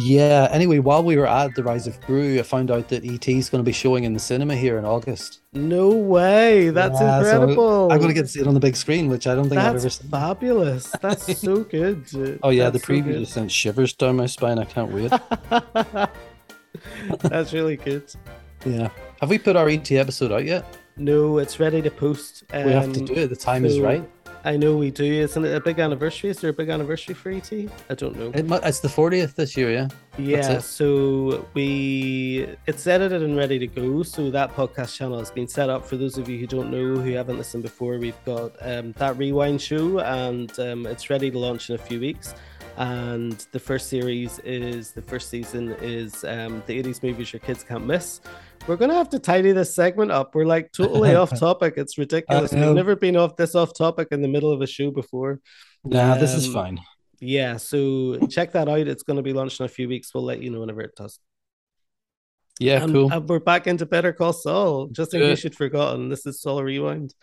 [0.00, 0.48] Check it out.
[0.48, 0.48] Yeah.
[0.52, 3.48] Anyway, while we were at the Rise of Gru, I found out that ET is
[3.48, 5.40] going to be showing in the cinema here in August.
[5.52, 6.70] No way.
[6.70, 7.92] That's Yeah, so incredible.
[7.92, 9.60] I'm going to get to see it on the big screen, which I don't think
[9.60, 10.10] I've ever That's seen.
[10.10, 10.90] fabulous.
[11.00, 12.04] That's so good.
[12.42, 14.58] Oh yeah, the That's so preview just sent shivers down my spine.
[14.58, 15.10] I can't wait.
[17.22, 18.04] That's really good.
[18.64, 18.88] yeah.
[19.20, 20.76] Have we put our ET episode out yet?
[20.98, 22.44] No, it's ready to post.
[22.52, 23.28] we have to Um, do it.
[23.28, 24.08] The time is right.
[24.46, 25.04] I know we do.
[25.04, 26.30] Isn't it a big anniversary?
[26.30, 27.52] Is there a big anniversary for ET?
[27.90, 28.30] I don't know.
[28.32, 29.88] It, mu- it's the 40th this year, yeah.
[30.18, 34.04] Yeah, so we it's edited and ready to go.
[34.04, 35.84] So that podcast channel has been set up.
[35.84, 39.18] For those of you who don't know, who haven't listened before, we've got um, that
[39.18, 42.32] rewind show, and um, it's ready to launch in a few weeks.
[42.76, 47.64] And the first series is the first season is um, the 80s movies your kids
[47.64, 48.20] can't miss.
[48.66, 50.34] We're gonna have to tidy this segment up.
[50.34, 51.74] We're like totally off topic.
[51.76, 52.52] It's ridiculous.
[52.52, 55.40] We've never been off this off topic in the middle of a show before.
[55.84, 56.80] Nah, this is Um, fine.
[57.20, 58.80] Yeah, so check that out.
[58.88, 60.12] It's going to be launched in a few weeks.
[60.12, 61.18] We'll let you know whenever it does.
[62.58, 63.10] Yeah, and, cool.
[63.12, 64.88] and we're back into Better Call Saul.
[64.88, 67.14] Just in case you'd forgotten, this is Saul Rewind.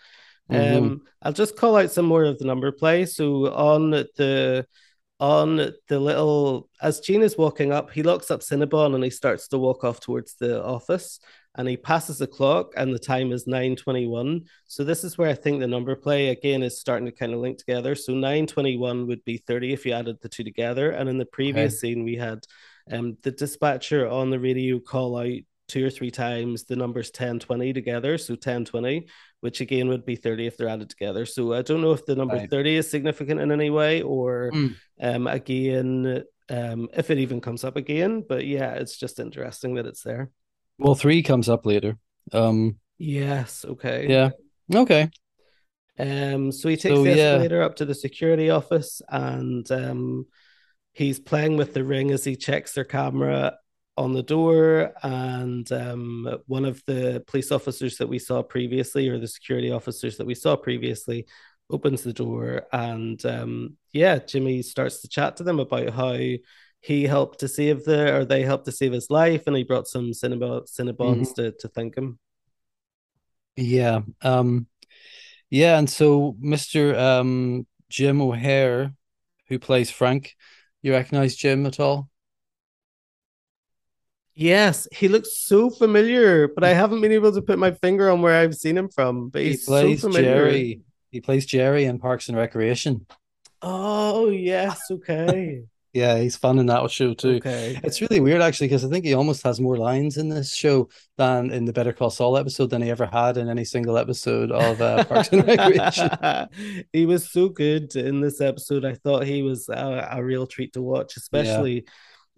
[0.51, 0.77] Mhm.
[0.77, 3.05] Um, I'll just call out some more of the number play.
[3.05, 4.65] So on the
[5.23, 9.47] on the little as Gene is walking up, he locks up Cinnabon and he starts
[9.47, 11.19] to walk off towards the office.
[11.55, 14.45] And he passes the clock, and the time is nine twenty-one.
[14.65, 17.41] So this is where I think the number play again is starting to kind of
[17.41, 17.93] link together.
[17.93, 20.89] So nine twenty-one would be thirty if you added the two together.
[20.89, 22.39] And in the previous scene, we had
[22.91, 27.39] um, the dispatcher on the radio call out two or three times the numbers 10
[27.39, 29.07] 20 together so 10 20
[29.39, 32.15] which again would be 30 if they're added together so i don't know if the
[32.15, 32.49] number Right.
[32.49, 34.75] 30 is significant in any way or Mm.
[35.01, 39.85] um again um if it even comes up again but yeah it's just interesting that
[39.85, 40.31] it's there
[40.77, 41.97] Well, three comes up later.
[42.33, 44.29] Um, yes okay yeah.
[44.73, 45.09] Okay.
[45.99, 47.33] Um, so he takes So, the yeah.
[47.33, 50.25] escalator up to the security office and um,
[50.93, 53.55] he's playing with the ring as he checks their camera
[53.97, 54.93] on the door.
[55.03, 60.17] And um, one of the police officers that we saw previously, or the security officers
[60.17, 61.25] that we saw previously,
[61.69, 62.63] opens the door.
[62.71, 66.17] And um, yeah, Jimmy starts to chat to them about how
[66.81, 69.87] he helped to save the, or they helped to save his life, and he brought
[69.87, 72.19] some Cinnabon, Cinnabons to, to thank him.
[73.55, 74.01] Yeah.
[74.21, 74.67] Um,
[75.49, 76.97] yeah, and so Mr.
[76.97, 78.93] Um, Jim O'Heir,
[79.47, 80.35] who plays Frank,
[80.81, 82.09] you recognize Jim at all?
[84.35, 88.21] Yes, he looks so familiar, but I haven't been able to put my finger on
[88.21, 89.29] where I've seen him from.
[89.29, 90.35] But He plays so familiar.
[90.35, 90.81] Jerry.
[91.11, 93.05] He plays Jerry in Parks and Recreation.
[93.61, 95.61] Oh yes, okay,
[95.93, 97.35] Yeah, he's fun in that show too.
[97.35, 97.79] okay.
[97.83, 100.89] It's really weird actually because I think he almost has more lines in this show
[101.17, 104.51] than in the Better Call Saul episode than he ever had in any single episode
[104.51, 106.09] of uh, Parks and Recreation.
[106.93, 108.85] he was so good in this episode.
[108.85, 111.85] I thought he was a, a real treat to watch, especially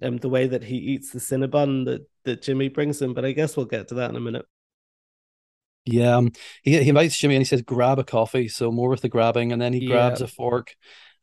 [0.02, 3.14] um the way that he eats the Cinnabon that that Jimmy brings him.
[3.14, 4.46] But I guess we'll get to that in a minute.
[5.86, 6.32] Yeah, um,
[6.64, 9.52] he he invites Jimmy and he says, "Grab a coffee." So more with the grabbing,
[9.52, 10.26] and then he grabs Yeah.
[10.26, 10.76] a fork,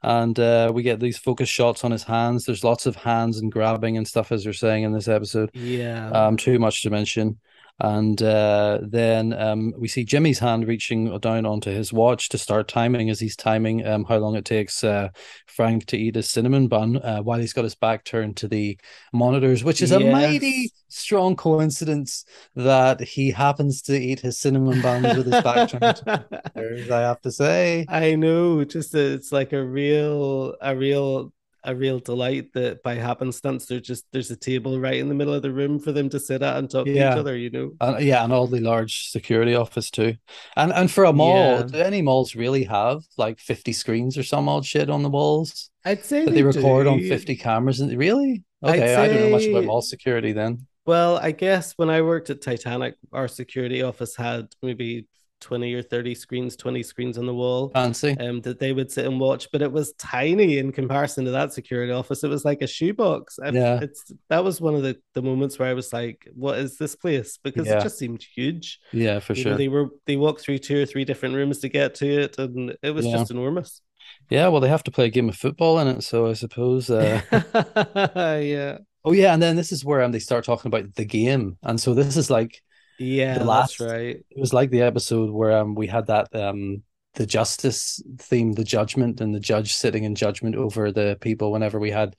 [0.02, 2.44] and uh, we get these focus shots on his hands.
[2.44, 5.50] There's lots of hands and grabbing and stuff, as they're saying in this episode.
[5.54, 6.10] Yeah.
[6.10, 7.40] Um, too much to mention.
[7.80, 12.68] And uh, then um, we see Jimmy's hand reaching down onto his watch to start
[12.68, 15.08] timing as he's timing um, how long it takes uh,
[15.46, 18.78] Frank to eat his cinnamon bun uh, while he's got his back turned to the
[19.12, 25.16] monitors, which is a mighty strong coincidence that he happens to eat his cinnamon buns
[25.16, 27.86] with his back turned to monitors, I have to say.
[27.88, 31.32] I know, just uh, it's like a real, a real
[31.64, 35.34] a real delight that by happenstance there's just there's a table right in the middle
[35.34, 36.92] of the room for them to sit at and talk yeah.
[36.92, 37.36] to each other.
[37.36, 40.14] You know, uh, yeah, an oddly large security office too,
[40.56, 41.62] and and for a mall, yeah.
[41.62, 45.70] do any malls really have like fifty screens or some odd shit on the walls?
[45.84, 47.80] I'd say that they, they record on fifty cameras.
[47.80, 48.96] And really, okay, say...
[48.96, 50.66] I don't know much about mall security then.
[50.84, 55.06] Well, I guess when I worked at Titanic, our security office had maybe
[55.42, 57.70] 20 or 30 screens, 20 screens on the wall.
[57.74, 58.16] Fancy.
[58.18, 61.52] Um, that they would sit and watch, but it was tiny in comparison to that
[61.52, 62.24] security office.
[62.24, 63.38] It was like a shoebox.
[63.38, 63.80] I, yeah.
[63.82, 66.96] It's that was one of the, the moments where I was like, what is this
[66.96, 67.38] place?
[67.42, 67.78] Because yeah.
[67.78, 68.80] it just seemed huge.
[68.92, 69.52] Yeah, for you sure.
[69.52, 72.38] Know, they were they walked through two or three different rooms to get to it,
[72.38, 73.18] and it was yeah.
[73.18, 73.82] just enormous.
[74.30, 76.88] Yeah, well, they have to play a game of football in it, so I suppose.
[76.90, 77.20] Uh...
[78.40, 78.78] yeah.
[79.04, 81.80] Oh yeah, and then this is where um, they start talking about the game, and
[81.80, 82.62] so this is like
[82.98, 84.24] yeah, the last, that's right.
[84.30, 86.82] It was like the episode where um we had that um
[87.14, 91.52] the justice theme, the judgment, and the judge sitting in judgment over the people.
[91.52, 92.16] Whenever we had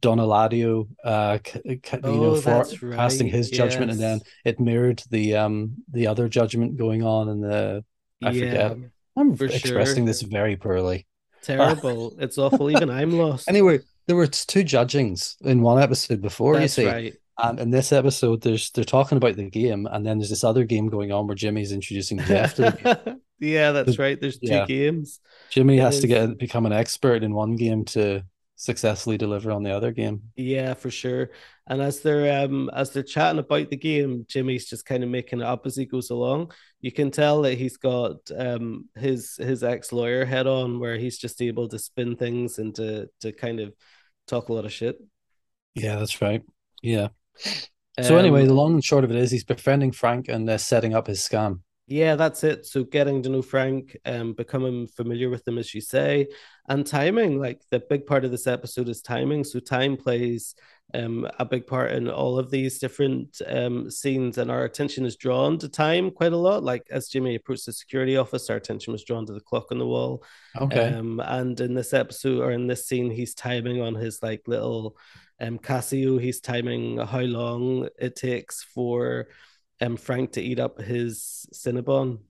[0.00, 2.96] Don Eladio, uh, you oh, know, for right.
[2.96, 3.56] casting his yes.
[3.56, 7.84] judgment, and then it mirrored the um the other judgment going on, in the
[8.22, 8.90] I yeah, forget.
[9.16, 10.06] I'm expressing sure.
[10.06, 11.06] this very poorly.
[11.42, 12.14] Terrible.
[12.18, 12.70] it's awful.
[12.70, 13.48] Even I'm lost.
[13.48, 16.54] Anyway, there were two judgings in one episode before.
[16.54, 17.14] That's you see, That's right.
[17.40, 20.64] And in this episode, there's they're talking about the game, and then there's this other
[20.64, 23.20] game going on where Jimmy's introducing Jeff to the game.
[23.38, 24.20] yeah, that's right.
[24.20, 24.66] There's two yeah.
[24.66, 25.20] games.
[25.50, 26.00] Jimmy it has is...
[26.00, 28.24] to get become an expert in one game to
[28.56, 30.20] successfully deliver on the other game.
[30.34, 31.30] Yeah, for sure.
[31.68, 35.40] And as they're um as they're chatting about the game, Jimmy's just kind of making
[35.40, 36.50] it up as he goes along.
[36.80, 41.18] You can tell that he's got um his his ex lawyer head on, where he's
[41.18, 43.74] just able to spin things and to to kind of
[44.26, 44.98] talk a lot of shit.
[45.74, 46.42] Yeah, that's right.
[46.82, 47.08] Yeah.
[48.00, 50.58] So um, anyway, the long and short of it is he's befriending Frank and they're
[50.58, 51.60] setting up his scam.
[51.88, 52.66] Yeah, that's it.
[52.66, 56.28] So getting to know Frank, um, becoming familiar with them, as you say,
[56.68, 57.40] and timing.
[57.40, 59.42] Like the big part of this episode is timing.
[59.42, 60.54] So time plays
[60.94, 65.16] um, a big part in all of these different um, scenes, and our attention is
[65.16, 66.62] drawn to time quite a lot.
[66.62, 69.78] Like as Jimmy approached the security office, our attention was drawn to the clock on
[69.78, 70.24] the wall.
[70.58, 70.94] Okay.
[70.94, 74.96] Um, and in this episode or in this scene, he's timing on his like little
[75.40, 76.20] um, Casio.
[76.20, 79.28] He's timing how long it takes for
[79.80, 82.20] um, Frank to eat up his Cinnabon.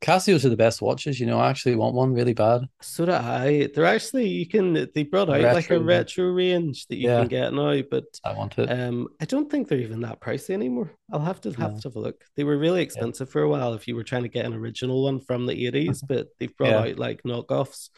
[0.00, 1.20] Casios are the best watches.
[1.20, 2.62] You know, I actually want one really bad.
[2.80, 3.68] So do I.
[3.74, 7.18] They're actually you can they brought out retro, like a retro range that you yeah.
[7.20, 8.70] can get now, but I want it.
[8.70, 10.92] Um, I don't think they're even that pricey anymore.
[11.12, 11.80] I'll have to have no.
[11.80, 12.24] to have a look.
[12.36, 13.32] They were really expensive yeah.
[13.32, 16.02] for a while if you were trying to get an original one from the eighties,
[16.02, 16.92] but they've brought yeah.
[16.92, 17.90] out like knockoffs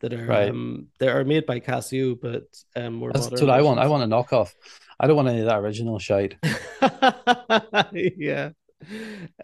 [0.00, 0.50] that are right.
[0.50, 3.12] um that are made by Casio, but um more.
[3.12, 3.80] That's what I want.
[3.80, 4.52] I want a knockoff.
[5.00, 6.36] I don't want any of that original shite.
[7.92, 8.50] yeah.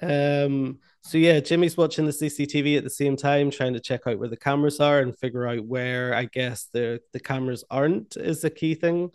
[0.00, 0.78] Um.
[1.04, 4.28] So yeah, Jimmy's watching the CCTV at the same time, trying to check out where
[4.28, 8.50] the cameras are and figure out where I guess the the cameras aren't is the
[8.50, 9.10] key thing,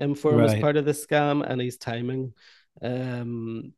[0.00, 0.50] um, for him right.
[0.50, 2.34] as part of the scam, and he's timing.
[2.82, 3.72] Um.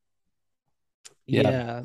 [1.26, 1.42] Yeah.
[1.42, 1.82] yeah.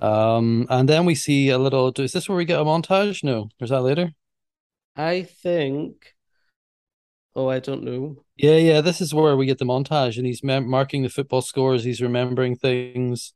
[0.00, 1.92] Um, and then we see a little.
[1.98, 3.24] Is this where we get a montage?
[3.24, 4.12] No, is that later?
[4.96, 6.14] I think.
[7.34, 8.22] Oh, I don't know.
[8.36, 8.80] Yeah, yeah.
[8.80, 11.82] This is where we get the montage, and he's mem- marking the football scores.
[11.82, 13.32] He's remembering things.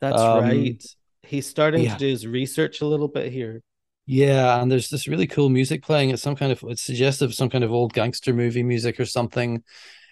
[0.00, 0.84] That's um, right.
[1.26, 1.92] He's starting yeah.
[1.92, 3.62] to do his research a little bit here.
[4.06, 6.10] Yeah, and there's this really cool music playing.
[6.10, 9.04] It's some kind of it's suggestive of some kind of old gangster movie music or
[9.04, 9.64] something.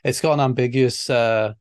[0.02, 1.54] It's got an ambiguous uh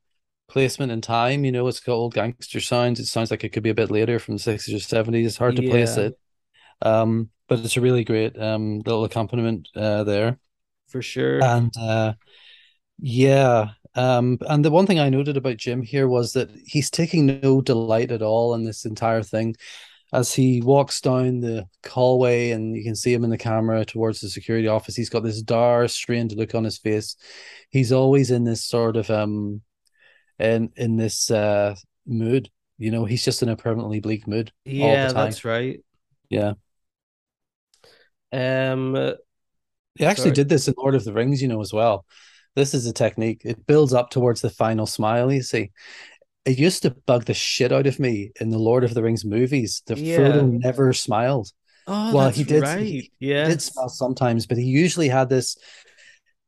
[0.48, 1.44] placement in time.
[1.44, 2.98] You know, it's got old gangster sounds.
[2.98, 5.26] It sounds like it could be a bit later from the sixties or seventies.
[5.26, 5.70] It's hard to yeah.
[5.70, 6.18] place it.
[6.82, 10.38] Um, but it's a really great um little accompaniment uh, there
[10.88, 11.42] for sure.
[11.42, 12.14] And uh,
[12.98, 17.40] yeah, um, and the one thing I noted about Jim here was that he's taking
[17.42, 19.56] no delight at all in this entire thing.
[20.12, 24.20] As he walks down the hallway, and you can see him in the camera towards
[24.20, 27.16] the security office, he's got this dour, strained look on his face.
[27.70, 29.62] He's always in this sort of um,
[30.38, 31.74] in in this uh
[32.06, 32.48] mood.
[32.78, 34.52] You know, he's just in a permanently bleak mood.
[34.64, 35.80] Yeah, that's right.
[36.28, 36.54] Yeah.
[38.32, 39.14] Um,
[39.96, 40.34] he actually sorry.
[40.34, 42.04] did this in Lord of the Rings, you know, as well.
[42.54, 43.42] This is a technique.
[43.44, 45.32] It builds up towards the final smile.
[45.32, 45.72] You see,
[46.44, 49.24] it used to bug the shit out of me in the Lord of the Rings
[49.24, 49.82] movies.
[49.86, 50.18] The yeah.
[50.18, 51.50] Frodo never smiled.
[51.86, 52.62] Oh, well, he did.
[52.62, 53.10] Right.
[53.18, 55.56] Yeah, did smile sometimes, but he usually had this.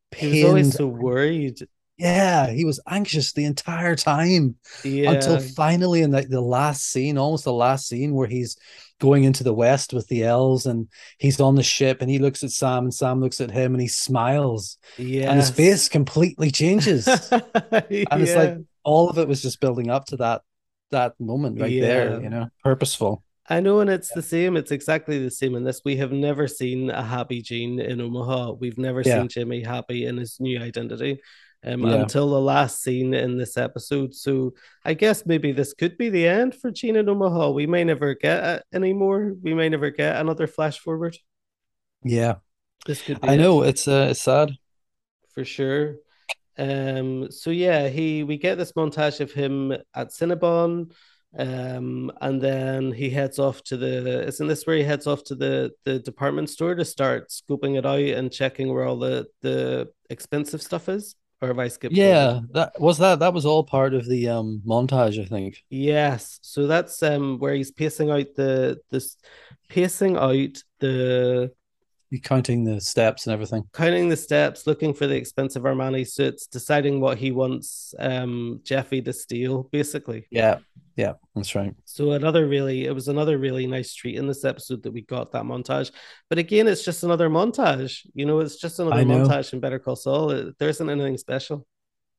[0.09, 1.67] Pained, he was always so worried.
[1.97, 5.11] Yeah, he was anxious the entire time yeah.
[5.11, 8.55] until finally in the, the last scene, almost the last scene where he's
[8.99, 10.87] going into the west with the elves and
[11.17, 13.81] he's on the ship and he looks at Sam and Sam looks at him and
[13.81, 14.77] he smiles.
[14.97, 15.31] Yeah.
[15.31, 17.07] And his face completely changes.
[17.31, 17.41] and
[17.91, 20.41] it's like all of it was just building up to that
[20.91, 21.81] that moment right yeah.
[21.81, 23.23] there, you know, purposeful.
[23.49, 24.57] I know, and it's the same.
[24.57, 25.81] It's exactly the same in this.
[25.83, 28.53] We have never seen a happy Gene in Omaha.
[28.53, 29.19] We've never Yeah.
[29.19, 31.21] seen Jimmy happy in his new identity
[31.65, 31.95] um, Yeah.
[32.01, 34.13] until the last scene in this episode.
[34.15, 34.53] So
[34.85, 37.51] I guess maybe this could be the end for in Omaha.
[37.51, 39.33] We may never get it anymore.
[39.41, 41.17] We may never get another flash forward.
[42.03, 42.35] Yeah,
[42.85, 44.51] This could be I it know it's uh, it's sad.
[45.33, 45.95] for sure.
[46.57, 50.91] Um, so yeah, he we get this montage of him at Cinnabon,
[51.37, 55.35] um, and then he heads off to the isn't this where he heads off to
[55.35, 59.89] the the department store to start scooping it out and checking where all the the
[60.09, 61.15] expensive stuff is?
[61.41, 61.95] Or have I skipped?
[61.95, 65.63] Yeah, that was that that was all part of the um montage, I think.
[65.69, 69.17] Yes, so that's um where he's pacing out the this
[69.69, 71.51] pacing out the
[72.09, 73.63] You counting the steps and everything.
[73.73, 79.01] counting the steps, looking for the expensive Armani suits, deciding what he wants um Jeffy
[79.01, 80.25] to steal, basically.
[80.31, 80.59] Yeah,
[80.95, 81.73] yeah, that's right.
[81.85, 85.33] So another really, it was another really nice treat in this episode that we got
[85.33, 85.91] that montage.
[86.29, 88.05] But again, it's just another montage.
[88.13, 90.31] You know, it's just another montage in Better Call Saul.
[90.31, 91.67] It- there isn't anything special.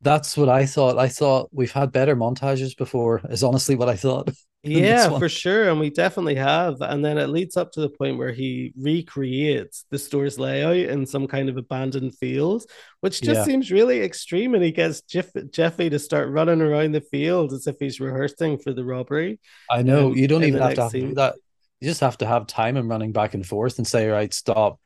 [0.00, 0.96] That's what I thought.
[0.98, 4.30] I thought we've had better montages before, is honestly what I thought.
[4.64, 5.70] Yeah, for sure.
[5.70, 6.80] And we definitely have.
[6.80, 11.06] And then it leads up to the point where he recreates the store's layout in
[11.06, 12.64] some kind of abandoned field,
[13.00, 13.44] which just Yeah.
[13.44, 14.54] seems really extreme.
[14.54, 18.58] And he gets Jeff- Jeffy to start running around the field as if he's rehearsing
[18.58, 19.38] for the robbery.
[19.70, 21.14] I know Um, you don't even have to have scene.
[21.14, 21.36] that.
[21.80, 24.80] You just have to have time and running back and forth and say, right, stop,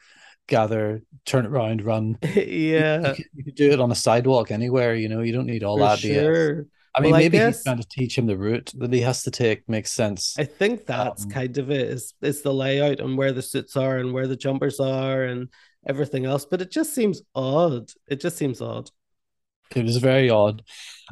[0.47, 2.19] gather, turn it around, run.
[2.37, 5.65] Yeah, you, could, you do it on a sidewalk anywhere, you know, you don't need
[5.65, 6.67] all for that BS.
[6.95, 9.01] I mean, Well, I maybe guess- he's trying to teach him the route that he
[9.01, 10.35] has to take makes sense.
[10.39, 13.77] I think that's Um, kind of it is is the layout and where the suits
[13.77, 15.49] are and where the jumpers are and
[15.87, 16.45] everything else.
[16.45, 17.91] But it just seems odd.
[18.09, 18.91] It just seems odd.
[19.75, 20.63] It was very odd.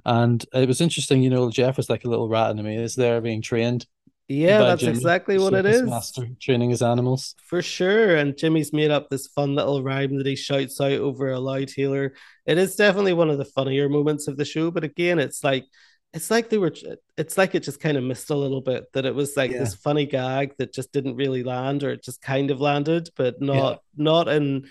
[0.04, 2.94] And it was interesting, you know, Jeff was like a little rat in a maze
[2.94, 3.86] there being trained
[4.30, 5.82] Yeah, by that's Jimmy, exactly what it is.
[5.82, 7.34] master, training his animals.
[7.46, 8.16] For sure.
[8.16, 11.70] And Jimmy's made up this fun little rhyme that he shouts out over a loud
[11.74, 12.14] hailer.
[12.46, 14.70] It is definitely one of the funnier moments of the show.
[14.70, 15.64] But again, it's like
[16.12, 16.72] it's like they were
[17.16, 19.58] it's like it just kind of missed a little bit that it was like Yeah.
[19.60, 23.40] this funny gag that just didn't really land or it just kind of landed, but
[23.40, 24.66] not not in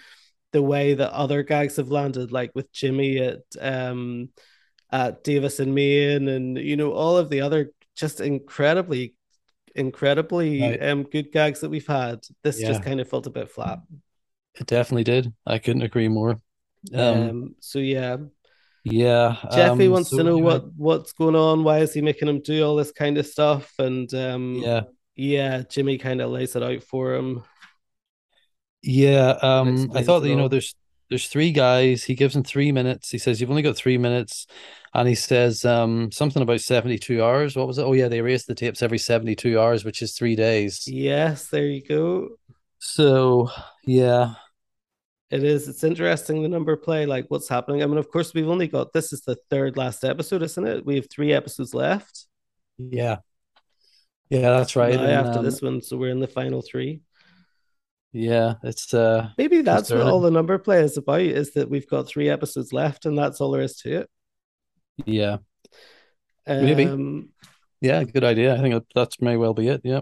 [0.52, 4.30] the way that other gags have landed, like with Jimmy at um
[4.92, 9.16] at Davis and Maine and you know all of the other just incredibly
[9.80, 10.84] incredibly Right.
[10.84, 12.20] um good gags that we've had.
[12.44, 13.80] This just kind of felt a bit flat.
[14.56, 15.34] It definitely did.
[15.46, 16.42] I couldn't agree more.
[16.94, 18.18] Um, Um, so yeah,
[18.84, 19.38] yeah.
[19.54, 21.64] Jeffy um, wants so to know what what's going on.
[21.64, 23.74] Why is he making him do all this kind of stuff?
[23.80, 24.82] And um, Yeah.
[25.16, 27.44] yeah, Jimmy kind of lays it out for him.
[28.82, 30.76] Yeah, um, I thought that, you know, there's
[31.10, 32.04] there's three guys.
[32.04, 33.10] He gives them three minutes.
[33.10, 34.48] He says, You've only got three minutes.
[34.94, 37.56] And he says um something about 72 hours.
[37.56, 37.84] What was it?
[37.84, 40.88] Oh, yeah, they erase the tapes every 72 hours, which is three days.
[40.88, 42.30] Yes, there you go.
[42.80, 43.50] So,
[43.86, 44.34] yeah,
[45.30, 45.68] It is.
[45.68, 47.84] It's interesting the number play, like what's happening.
[47.84, 50.86] I mean, of course, we've only got this is the third last episode, isn't it?
[50.86, 52.28] We have three episodes left
[52.80, 53.18] yeah.
[54.30, 54.94] Yeah, that's right.
[54.94, 57.02] And, after um, this one, so we're in the final three.
[58.12, 61.90] yeah, it's uh Maybe that's what all the number play is about, is that we've
[61.90, 64.10] got three episodes left, and that's all there is to it.
[65.06, 65.38] Yeah.
[66.48, 66.86] Maybe.
[66.86, 67.30] Um,
[67.82, 68.56] Yeah, good idea.
[68.56, 69.82] I think that that's may well be it.
[69.84, 70.02] Yeah.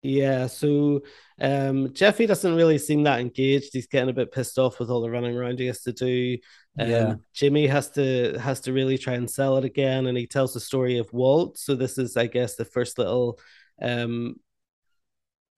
[0.00, 1.00] Yeah, so
[1.40, 3.70] um Jeffy doesn't really seem that engaged.
[3.72, 6.38] He's getting a bit pissed off with all the running around he has to do.
[6.78, 7.14] Um Yeah.
[7.34, 10.60] Jimmy has to has to really try and sell it again, and he tells the
[10.60, 11.58] story of Walt.
[11.58, 13.38] So this is, I guess, the first little
[13.82, 14.36] um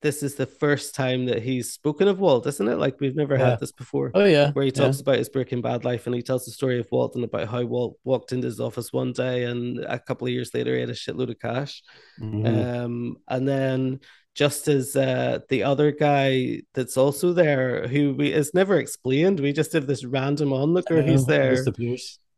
[0.03, 2.77] this is the first time that he's spoken of Walt, isn't it?
[2.79, 3.51] Like we've never Yeah.
[3.51, 4.11] had this before.
[4.15, 4.51] Oh yeah.
[4.53, 4.85] Where he Yeah.
[4.85, 7.49] talks about his Breaking Bad life and he tells the story of Walt and about
[7.49, 10.81] how Walt walked into his office one day and a couple of years later he
[10.81, 11.83] had a shitload of cash.
[12.21, 12.47] Mhm.
[12.85, 14.01] Um, and then
[14.35, 19.53] just as uh, the other guy that's also there, who we is never explained, we
[19.53, 21.57] just have this random onlooker who's there,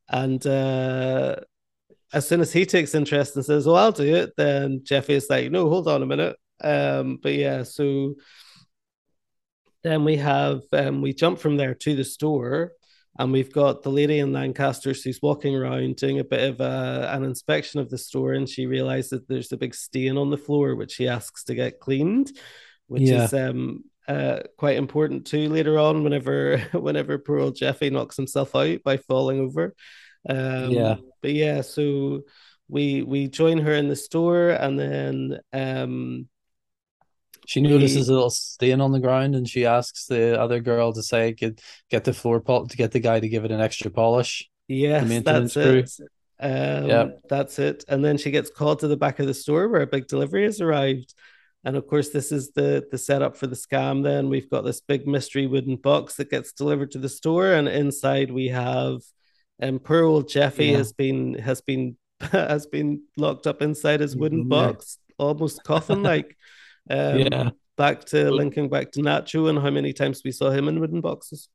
[0.08, 1.36] and uh,
[2.12, 5.28] as soon as he takes interest and says, "Well, I'll do it," then Jeffy is
[5.30, 8.14] like, "No, hold on a minute." Um, but yeah, so
[9.84, 12.72] then we have um, we jump from there to the store,
[13.18, 17.10] and we've got the lady in Lancaster who's walking around doing a bit of a,
[17.12, 20.36] an inspection of the store, and she realizes that there's a big stain on the
[20.36, 22.30] floor, which she asks to get cleaned,
[22.86, 23.26] which Yeah.
[23.26, 28.54] is um uh quite important too later on whenever whenever poor old Jeffy knocks himself
[28.54, 29.74] out by falling over.
[30.28, 30.96] Um, Yeah.
[31.22, 32.22] but yeah, so
[32.68, 36.28] we we join her in the store, and then um
[37.46, 41.02] She notices a little stain on the ground and she asks the other girl to
[41.02, 43.90] say get get the floor pol to get the guy to give it an extra
[43.90, 44.48] polish.
[44.68, 45.90] Yes, that's it.
[46.40, 47.08] Um, Yeah.
[47.28, 47.84] that's it.
[47.88, 50.44] And then she gets called to the back of the store where a big delivery
[50.44, 51.14] has arrived.
[51.64, 54.02] And of course, this is the the setup for the scam.
[54.02, 57.68] Then we've got this big mystery wooden box that gets delivered to the store, and
[57.68, 59.00] inside we have,
[59.62, 60.78] um, poor old Jeffy yeah.
[60.78, 66.36] has been has been has been locked up inside his wooden box, almost coffin like.
[66.90, 67.50] Um, yeah.
[67.76, 71.00] Back to linking back to Nacho and how many times we saw him in wooden
[71.00, 71.48] boxes.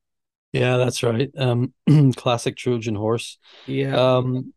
[0.52, 1.30] Yeah, that's right.
[1.36, 1.72] Um,
[2.16, 3.38] classic Trojan horse.
[3.66, 3.96] Yeah.
[3.96, 4.52] Um,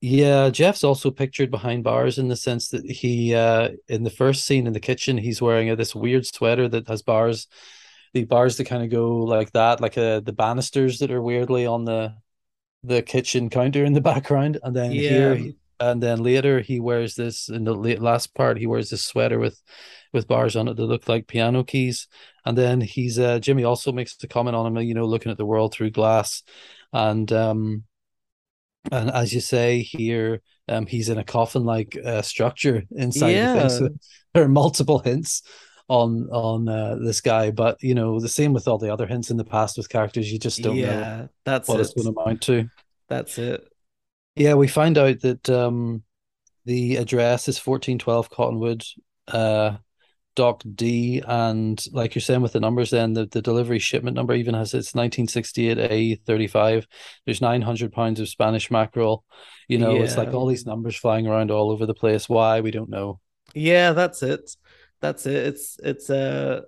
[0.00, 4.44] yeah, Jeff's also pictured behind bars in the sense that he, uh, in the first
[4.44, 7.48] scene in the kitchen, he's wearing a, this weird sweater that has bars,
[8.14, 11.66] the bars that kind of go like that, like uh, the banisters that are weirdly
[11.66, 12.14] on the
[12.84, 15.34] the kitchen counter in the background, and then yeah.
[15.34, 19.38] here, and then later he wears this in the last part he wears this sweater
[19.38, 19.60] with
[20.12, 22.08] with bars on it that look like piano keys,
[22.44, 25.38] and then he's uh, Jimmy also makes a comment on him, you know, looking at
[25.38, 26.42] the world through glass,
[26.92, 27.84] and um
[28.90, 33.54] and as you say here, um, he's in a coffin-like uh, structure inside yeah.
[33.54, 33.68] the thing.
[33.68, 33.88] So
[34.34, 35.42] there are multiple hints
[35.88, 39.30] on on uh, this guy, but you know the same with all the other hints
[39.30, 40.30] in the past with characters.
[40.30, 41.82] You just don't yeah, know that's what it.
[41.82, 42.68] it's going to amount to.
[43.08, 43.67] That's it.
[44.38, 46.02] Yeah, we find out that um,
[46.64, 48.84] the address is fourteen twelve Cottonwood.
[49.26, 49.78] Uh,
[50.38, 54.34] Doc D, and like you're saying with the numbers, then the, the delivery shipment number
[54.34, 56.86] even has it's 1968 A35.
[57.24, 59.24] There's 900 pounds of Spanish mackerel.
[59.66, 60.02] You know, yeah.
[60.02, 62.28] it's like all these numbers flying around all over the place.
[62.28, 63.18] Why we don't know.
[63.52, 64.48] Yeah, that's it.
[65.00, 65.46] That's it.
[65.48, 66.60] It's it's uh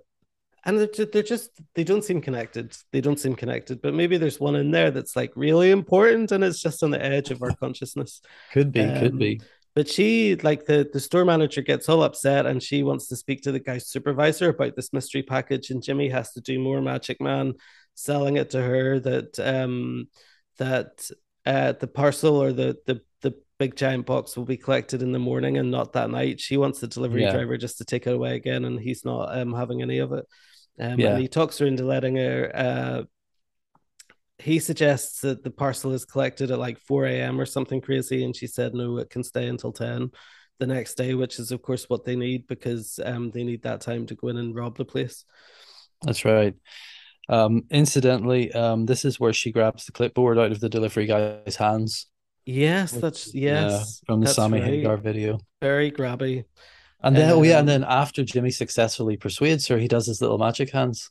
[0.65, 2.75] and they're, they're just they don't seem connected.
[2.91, 3.81] They don't seem connected.
[3.81, 7.03] But maybe there's one in there that's like really important, and it's just on the
[7.03, 8.21] edge of our consciousness.
[8.53, 8.81] Could be.
[8.81, 9.41] Um, could be.
[9.73, 13.41] But she, like the, the store manager, gets all upset and she wants to speak
[13.43, 15.69] to the guy's supervisor about this mystery package.
[15.69, 17.53] And Jimmy has to do more Magic Man
[17.93, 20.07] selling it to her that um
[20.57, 21.09] that
[21.45, 25.19] uh the parcel or the the the big giant box will be collected in the
[25.19, 26.39] morning and not that night.
[26.39, 27.31] She wants the delivery yeah.
[27.31, 30.25] driver just to take it away again, and he's not um having any of it.
[30.79, 31.11] Um, yeah.
[31.11, 33.03] and he talks her into letting her uh
[34.41, 37.39] he suggests that the parcel is collected at like 4 a.m.
[37.39, 40.09] or something crazy, and she said no, it can stay until 10
[40.59, 43.81] the next day, which is of course what they need because um, they need that
[43.81, 45.25] time to go in and rob the place.
[46.03, 46.55] That's right.
[47.29, 51.55] Um, incidentally, um, this is where she grabs the clipboard out of the delivery guy's
[51.55, 52.07] hands.
[52.45, 54.69] Yes, that's yes from the Sammy right.
[54.69, 55.39] Hagar video.
[55.61, 56.45] Very grabby.
[57.03, 60.21] And then, um, oh yeah, and then after Jimmy successfully persuades her, he does his
[60.21, 61.09] little magic hands.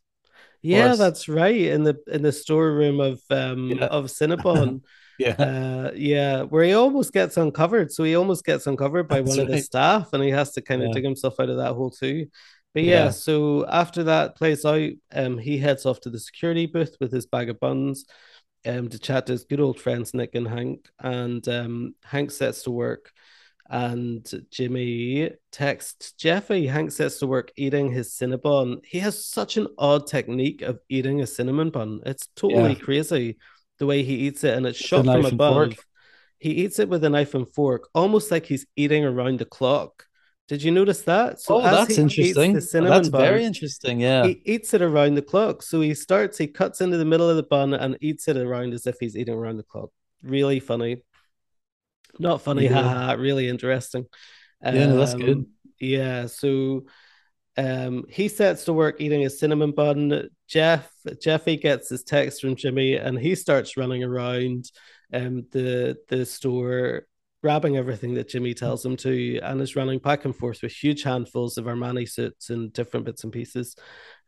[0.63, 1.61] Yeah, that's right.
[1.61, 3.87] In the in the storeroom of um yeah.
[3.87, 4.83] of Cinnabon.
[5.19, 5.31] yeah.
[5.33, 7.93] Uh, yeah, where he almost gets uncovered.
[7.93, 9.47] So he almost gets uncovered by that's one right.
[9.49, 10.95] of the staff and he has to kind of yeah.
[10.95, 12.27] dig himself out of that hole too.
[12.73, 16.67] But yeah, yeah, so after that plays out, um, he heads off to the security
[16.67, 18.05] booth with his bag of buns,
[18.65, 20.89] um, to chat to his good old friends Nick and Hank.
[21.01, 23.11] And um, Hank sets to work
[23.71, 26.67] and Jimmy texts Jeffy.
[26.67, 28.85] Hank sets to work eating his cinnabon.
[28.85, 32.01] He has such an odd technique of eating a cinnamon bun.
[32.05, 32.79] It's totally yeah.
[32.81, 33.39] crazy
[33.79, 35.75] the way he eats it, and it's shot from above.
[36.39, 40.07] He eats it with a knife and fork, almost like he's eating around the clock.
[40.49, 41.41] Did you notice that?
[41.41, 42.55] So oh, that's interesting.
[42.55, 44.01] That's bun, very interesting.
[44.01, 45.63] Yeah, he eats it around the clock.
[45.63, 46.39] So he starts.
[46.39, 49.17] He cuts into the middle of the bun and eats it around as if he's
[49.17, 49.91] eating around the clock.
[50.25, 51.05] Really funny.
[52.19, 52.83] Not funny, yeah.
[52.83, 54.07] haha, really interesting.
[54.63, 55.39] Yeah, no, that's good.
[55.39, 55.47] Um,
[55.79, 56.85] yeah, so
[57.57, 60.29] um, he sets to work eating a cinnamon bun.
[60.49, 60.91] Jeff
[61.21, 64.71] Jeffy gets his text from Jimmy, and he starts running around
[65.13, 67.07] um, the the store,
[67.43, 71.03] grabbing everything that Jimmy tells him to, and is running back and forth with huge
[71.03, 73.77] handfuls of Armani suits and different bits and pieces,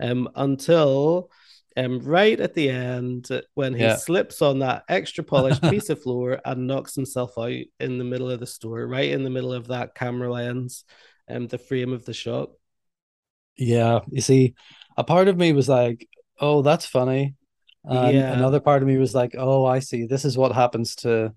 [0.01, 1.31] um, until
[1.77, 3.97] um, right at the end when he yeah.
[3.97, 8.31] slips on that extra polished piece of floor and knocks himself out in the middle
[8.31, 10.85] of the store, right in the middle of that camera lens,
[11.29, 12.51] and um, the frame of the shot.
[13.57, 14.55] Yeah, you see,
[14.97, 16.09] a part of me was like,
[16.41, 17.35] "Oh, that's funny,"
[17.85, 18.33] and yeah.
[18.33, 20.07] another part of me was like, "Oh, I see.
[20.07, 21.35] This is what happens to."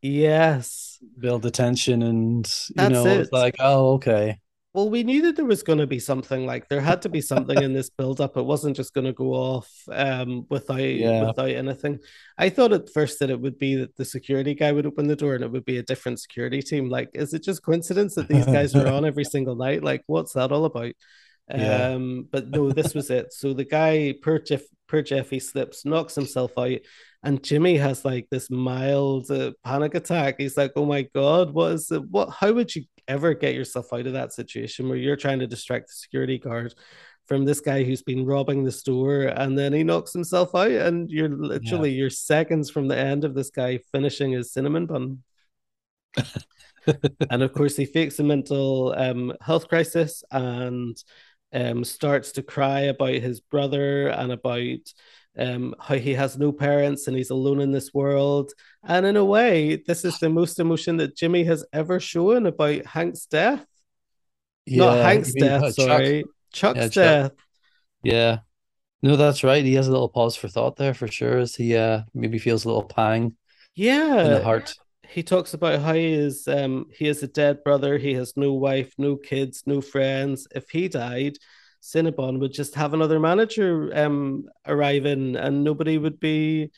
[0.00, 0.98] Yes.
[1.18, 3.20] Build attention, and you that's know, it.
[3.20, 4.38] it's like, oh, okay
[4.74, 7.22] well, we knew that there was going to be something like there had to be
[7.22, 8.36] something in this build up.
[8.36, 11.26] It wasn't just going to go off um, without yeah.
[11.26, 11.98] without anything.
[12.36, 15.16] I thought at first that it would be that the security guy would open the
[15.16, 16.90] door and it would be a different security team.
[16.90, 19.82] Like, is it just coincidence that these guys are on every single night?
[19.82, 20.92] Like, what's that all about?
[21.50, 21.92] Yeah.
[21.92, 23.32] Um, but no, this was it.
[23.32, 26.80] So the guy, per Jeff, per Jeffy slips, knocks himself out,
[27.22, 30.36] and Jimmy has like this mild uh, panic attack.
[30.38, 32.02] He's like, "Oh my god, what is it?
[32.10, 32.30] What?
[32.30, 35.88] How would you ever get yourself out of that situation where you're trying to distract
[35.88, 36.74] the security guard
[37.26, 41.10] from this guy who's been robbing the store and then he knocks himself out and
[41.10, 41.98] you're literally yeah.
[41.98, 45.22] you're seconds from the end of this guy finishing his cinnamon bun
[47.30, 50.96] and of course, he fakes a mental um, health crisis and
[51.52, 54.78] um, starts to cry about his brother and about
[55.38, 58.52] um, how he has no parents and he's alone in this world.
[58.84, 62.86] And in a way, this is the most emotion that Jimmy has ever shown about
[62.86, 63.64] Hank's death.
[64.66, 66.24] Yeah, Not Hank's death, uh, sorry.
[66.52, 66.76] Chuck.
[66.76, 67.30] Chuck's yeah, death.
[67.30, 67.38] Chuck.
[68.02, 68.38] Yeah.
[69.02, 69.64] No, that's right.
[69.64, 72.64] He has a little pause for thought there for sure as he uh, maybe feels
[72.64, 73.36] a little pang.
[73.74, 74.24] Yeah.
[74.24, 74.74] In the heart.
[75.08, 78.52] He talks about how he is um he has a dead brother, he has no
[78.52, 80.46] wife, no kids, no friends.
[80.54, 81.38] If he died,
[81.82, 86.70] Cinnabon would just have another manager um arrive in and nobody would be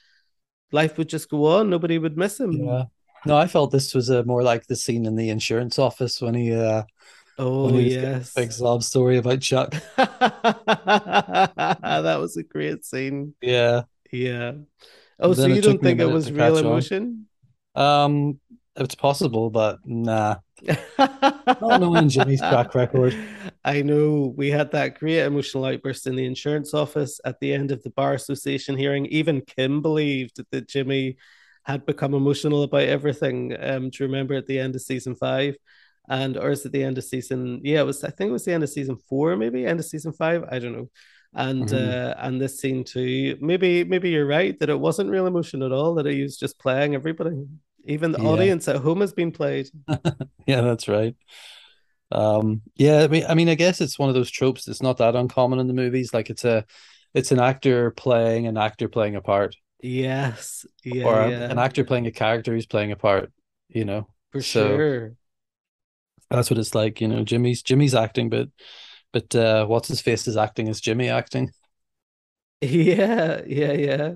[0.73, 2.53] life would just go on, nobody would miss him.
[2.53, 2.85] Yeah.
[3.27, 6.35] No, I felt this was a more like the scene in the insurance office when
[6.35, 6.85] he uh
[7.39, 9.75] Oh yes, big sob story about Chuck.
[9.97, 11.69] that
[12.21, 13.35] was a great scene.
[13.43, 13.83] Yeah,
[14.13, 14.53] yeah.
[15.19, 17.27] Oh, so you don't think it was real emotion?
[17.75, 17.83] On.
[17.83, 18.41] Um,
[18.77, 20.37] it's possible, but nah.
[20.99, 23.17] Not knowing Jimmy's track record.
[23.65, 27.71] I know we had that great emotional outburst in the insurance office at the end
[27.71, 29.07] of the bar association hearing.
[29.07, 31.17] Even Kim believed that Jimmy
[31.65, 33.57] had become emotional about everything.
[33.59, 35.57] Um, do you remember at the end of season five?
[36.09, 37.61] And or is it the end of season?
[37.63, 38.03] Yeah, it was.
[38.03, 40.45] I think it was the end of season four, maybe end of season five.
[40.51, 40.91] I don't know.
[41.35, 41.77] And mm-hmm.
[41.77, 43.37] uh, and this scene too.
[43.41, 45.95] Maybe maybe you're right that it wasn't real emotion at all.
[45.95, 47.47] That he was just playing everybody.
[47.85, 48.29] Even the yeah.
[48.29, 49.69] audience at home has been played.
[50.47, 51.17] yeah, that's right.
[52.13, 54.99] Um, yeah, I mean, I mean, I guess it's one of those tropes that's not
[54.99, 56.13] that uncommon in the movies.
[56.13, 56.65] Like it's a,
[57.15, 59.57] it's an actor playing an actor playing a part.
[59.83, 61.51] Yes, yeah, or yeah.
[61.51, 63.33] an actor playing a character who's playing a part.
[63.69, 65.13] You know, for so sure.
[66.31, 67.01] That's what it's like.
[67.01, 68.49] You know, Jimmy's Jimmy's acting, but
[69.13, 71.51] but uh, what's his face is acting as Jimmy acting.
[72.63, 74.13] Yeah, yeah, yeah.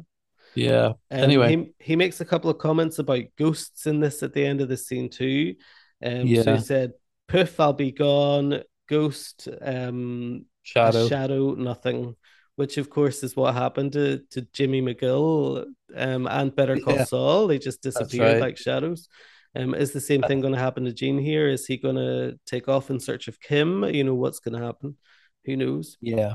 [0.55, 0.87] Yeah.
[0.87, 4.45] Um, anyway, he, he makes a couple of comments about ghosts in this at the
[4.45, 5.55] end of the scene too.
[6.05, 6.43] Um, yeah.
[6.43, 6.93] So he said,
[7.29, 12.17] "Poof, I'll be gone." Ghost, um, shadow, shadow, nothing.
[12.57, 15.65] Which of course is what happened to, to Jimmy McGill
[15.97, 17.05] um, and Better Call yeah.
[17.05, 17.47] Saul.
[17.49, 18.41] They just disappeared right.
[18.41, 19.09] like shadows.
[19.57, 21.49] Um, is the same thing going to happen to Gene here?
[21.49, 23.85] Is he going to take off in search of Kim?
[23.85, 24.97] You know what's going to happen.
[25.47, 25.97] Who knows?
[26.01, 26.35] Yeah,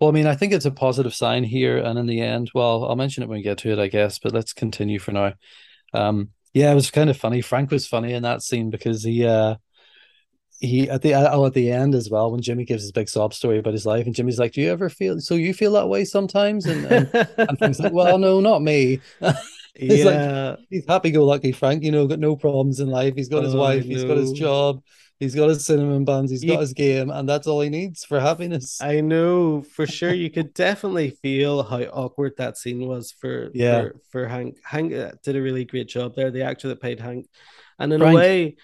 [0.00, 2.84] well, I mean, I think it's a positive sign here, and in the end, well,
[2.84, 4.18] I'll mention it when we get to it, I guess.
[4.18, 5.34] But let's continue for now.
[5.92, 7.40] Um, yeah, it was kind of funny.
[7.40, 9.56] Frank was funny in that scene because he, uh,
[10.62, 13.34] he at the oh at the end as well when Jimmy gives his big sob
[13.34, 15.34] story about his life, and Jimmy's like, "Do you ever feel so?
[15.34, 19.00] You feel that way sometimes?" And and, and Frank's like, "Well, no, not me."
[19.74, 20.50] he's yeah.
[20.50, 21.82] like he's happy-go-lucky, Frank.
[21.82, 23.14] You know, got no problems in life.
[23.16, 23.84] He's got his oh, wife.
[23.84, 24.82] He's got his job.
[25.22, 28.18] He's got his cinnamon buns, he's got his game, and that's all he needs for
[28.18, 28.82] happiness.
[28.82, 30.12] I know for sure.
[30.12, 34.58] You could definitely feel how awkward that scene was for yeah for, for Hank.
[34.64, 36.32] Hank uh, did a really great job there.
[36.32, 37.28] The actor that played Hank,
[37.78, 38.14] and in Frank.
[38.14, 38.56] a way,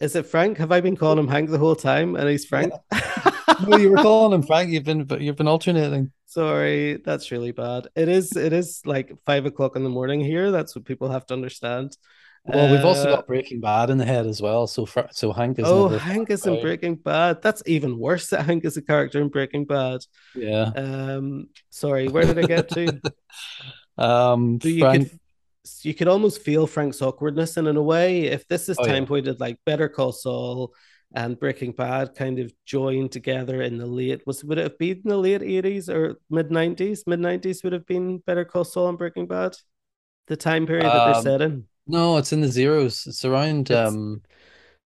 [0.00, 0.58] is it Frank?
[0.58, 2.72] Have I been calling him Hank the whole time, and he's Frank?
[2.92, 3.30] Yeah.
[3.68, 4.70] no, you were calling him Frank.
[4.70, 6.10] You've been you've been alternating.
[6.26, 7.86] Sorry, that's really bad.
[7.94, 10.50] It is it is like five o'clock in the morning here.
[10.50, 11.96] That's what people have to understand.
[12.44, 14.66] Well, we've also uh, got Breaking Bad in the head as well.
[14.66, 15.66] So, for, so Hank is.
[15.68, 17.42] Oh, Hank is in Breaking Bad.
[17.42, 18.28] That's even worse.
[18.30, 20.00] That Hank is a character in Breaking Bad.
[20.34, 20.70] Yeah.
[20.74, 21.48] Um.
[21.68, 23.00] Sorry, where did I get to?
[23.98, 24.58] um.
[24.62, 25.10] So you Frank...
[25.10, 25.20] could
[25.82, 29.02] you could almost feel Frank's awkwardness, and in a way, if this is oh, time
[29.02, 29.08] yeah.
[29.08, 30.72] pointed like Better Call Saul
[31.14, 35.02] and Breaking Bad kind of joined together in the late was would it have been
[35.04, 37.04] the late eighties or mid nineties?
[37.06, 39.56] Mid nineties would have been Better Call Saul and Breaking Bad.
[40.28, 41.64] The time period um, that they're um, set in.
[41.90, 43.06] No, it's in the zeros.
[43.06, 44.22] It's around it's um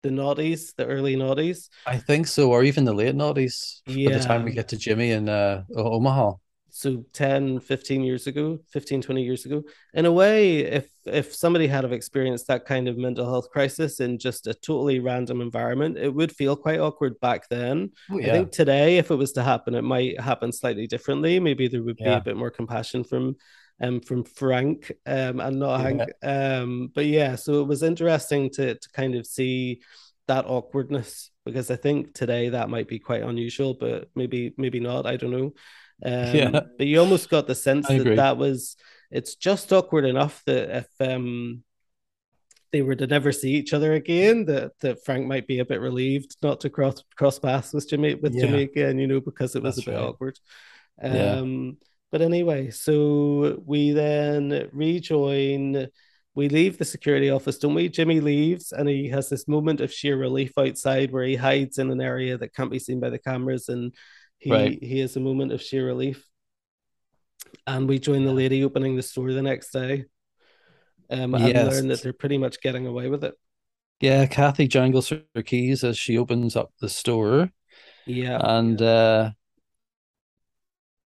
[0.03, 1.69] the noughties, the early noughties.
[1.87, 3.81] I think so, or even the late noughties.
[3.87, 4.11] Yeah.
[4.11, 6.35] By the time we get to Jimmy in uh, Omaha.
[6.75, 9.63] So 10, 15 years ago, 15, 20 years ago.
[9.93, 14.01] In a way, if if somebody had have experienced that kind of mental health crisis
[14.01, 17.91] in just a totally random environment, it would feel quite awkward back then.
[18.11, 18.29] Oh, yeah.
[18.29, 21.39] I think today, if it was to happen, it might happen slightly differently.
[21.39, 22.17] Maybe there would be yeah.
[22.17, 23.37] a bit more compassion from
[23.83, 25.83] um, from Frank um, and not yeah.
[25.83, 26.11] Hank.
[26.23, 29.81] Um, but yeah, so it was interesting to to kind of see
[30.29, 35.07] that awkwardness because I think today that might be quite unusual, but maybe maybe not.
[35.07, 35.53] I don't know.
[36.05, 36.61] Um, yeah.
[36.79, 38.17] But you almost got the sense I that agree.
[38.17, 38.77] that was
[39.11, 41.65] it's just awkward enough that if um
[42.73, 45.81] they were to never see each other again, that, that Frank might be a bit
[45.81, 48.47] relieved not to cross cross paths with Jamaica with yeah.
[48.47, 50.05] Jimmy again, you know, because it was That's a bit right.
[50.05, 50.39] awkward.
[51.03, 51.73] Um, yeah.
[52.13, 55.89] But anyway, so we then rejoin.
[56.35, 57.89] We leave the security office, don't we?
[57.89, 61.91] Jimmy leaves and he has this moment of sheer relief outside where he hides in
[61.91, 63.95] an area that can't be seen by the cameras and
[64.39, 64.83] he, right.
[64.83, 66.27] he has a moment of sheer relief.
[67.67, 70.05] And we join the lady opening the store the next day
[71.11, 71.73] um, and yes.
[71.73, 73.35] learn that they're pretty much getting away with it.
[74.01, 77.51] Yeah, Kathy jangles her keys as she opens up the store.
[78.07, 78.39] Yeah.
[78.43, 79.31] And uh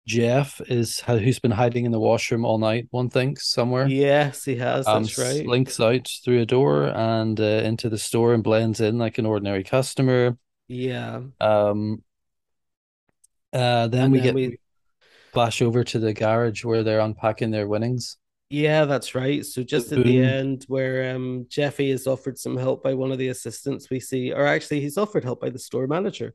[0.06, 3.88] Jeff is who's been hiding in the washroom all night, one thinks somewhere.
[3.88, 4.86] Yes, he has.
[4.86, 5.44] Um, That's right.
[5.44, 9.26] Slinks out through a door and uh, into the store and blends in like an
[9.26, 10.38] ordinary customer.
[10.68, 11.22] Yeah.
[11.40, 12.02] Um
[13.52, 14.58] uh then And we then get we-
[15.32, 18.16] flash over to the garage where they're unpacking their winnings.
[18.48, 19.44] Yeah, that's right.
[19.44, 23.18] So just at the end, where um Jeffy is offered some help by one of
[23.18, 26.32] the assistants, we see, or actually, he's offered help by the store manager,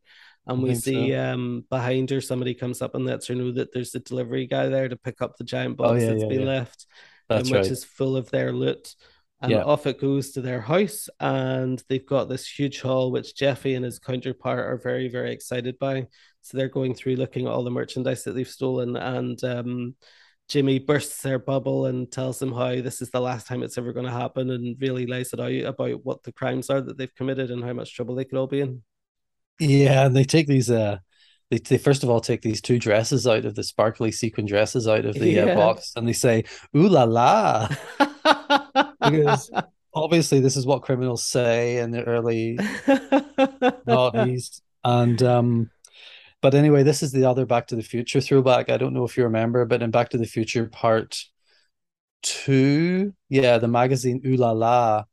[0.53, 1.19] and we see so.
[1.33, 4.67] um behind her somebody comes up and lets her know that there's a delivery guy
[4.67, 6.47] there to pick up the giant box Oh, yeah, that's yeah, been yeah.
[6.47, 6.85] left,
[7.29, 8.95] That's um, which is full of their loot.
[9.43, 13.73] And off it goes to their house, and they've got this huge haul, which Jeffy
[13.73, 16.05] and his counterpart are very, very excited by.
[16.41, 19.95] So they're going through looking at all the merchandise that they've stolen, and um,
[20.47, 23.93] Jimmy bursts their bubble and tells them how this is the last time it's ever
[23.93, 27.15] going to happen, and really lays it out about what the crimes are that they've
[27.15, 28.83] committed and how much trouble they could all be in.
[29.61, 30.97] Yeah, and they take these uh
[31.51, 34.87] they, they first of all take these two dresses out of the sparkly sequin dresses
[34.87, 35.43] out of the Yeah.
[35.45, 36.45] uh, box and they say,
[36.75, 37.67] ooh la la.
[38.99, 39.51] Because
[39.93, 42.57] obviously this is what criminals say in the early
[43.87, 44.61] noughties.
[44.83, 45.69] And um
[46.41, 48.71] but anyway, this is the other Back to the Future throwback.
[48.71, 51.23] I don't know if you remember, but in Back to the Future Part
[52.23, 55.03] Two, yeah, the magazine Ooh La La,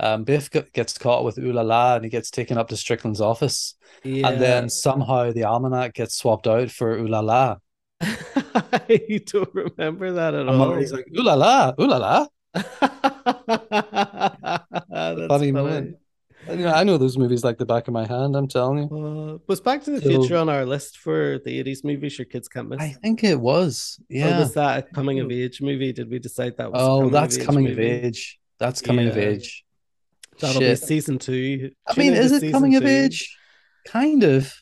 [0.00, 3.20] um, Biff gets caught with Ooh La La and he gets taken up to Strickland's
[3.20, 3.74] office.
[4.04, 4.28] yeah.
[4.28, 7.56] And then somehow the almanac gets swapped out for Ooh La La.
[8.00, 10.58] I don't remember that at And all.
[10.58, 12.26] Marty's like, Ooh La La, Ooh La La.
[12.54, 12.78] That's
[14.90, 15.52] funny funny.
[15.52, 15.96] moment.
[16.48, 18.78] And, you know, I know those movies like the back of my hand, I'm telling
[18.78, 19.34] you.
[19.34, 22.26] Uh, was Back to the So- Future on our list for the 80s movies your
[22.26, 22.80] kids can't miss?
[22.80, 23.98] I think it was.
[24.10, 24.38] Or Yeah.
[24.38, 25.92] was that a coming of age movie?
[25.92, 28.38] Did we decide that was Oh, coming that's of coming of age.
[28.58, 29.22] That's coming of Yeah.
[29.24, 29.64] age.
[30.40, 30.80] That'll Shit.
[30.80, 31.70] be season two.
[31.86, 33.36] I mean, is it coming of age?
[33.86, 34.52] Kind of.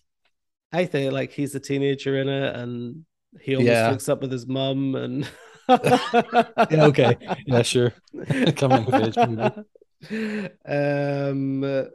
[0.73, 3.05] I think like he's a teenager in it and
[3.41, 3.91] he almost Yeah.
[3.91, 5.29] hooks up with his mum and
[5.69, 7.17] Yeah, okay.
[7.47, 7.93] Yeah, sure.
[8.57, 10.51] Coming of age movie.
[10.67, 11.89] Um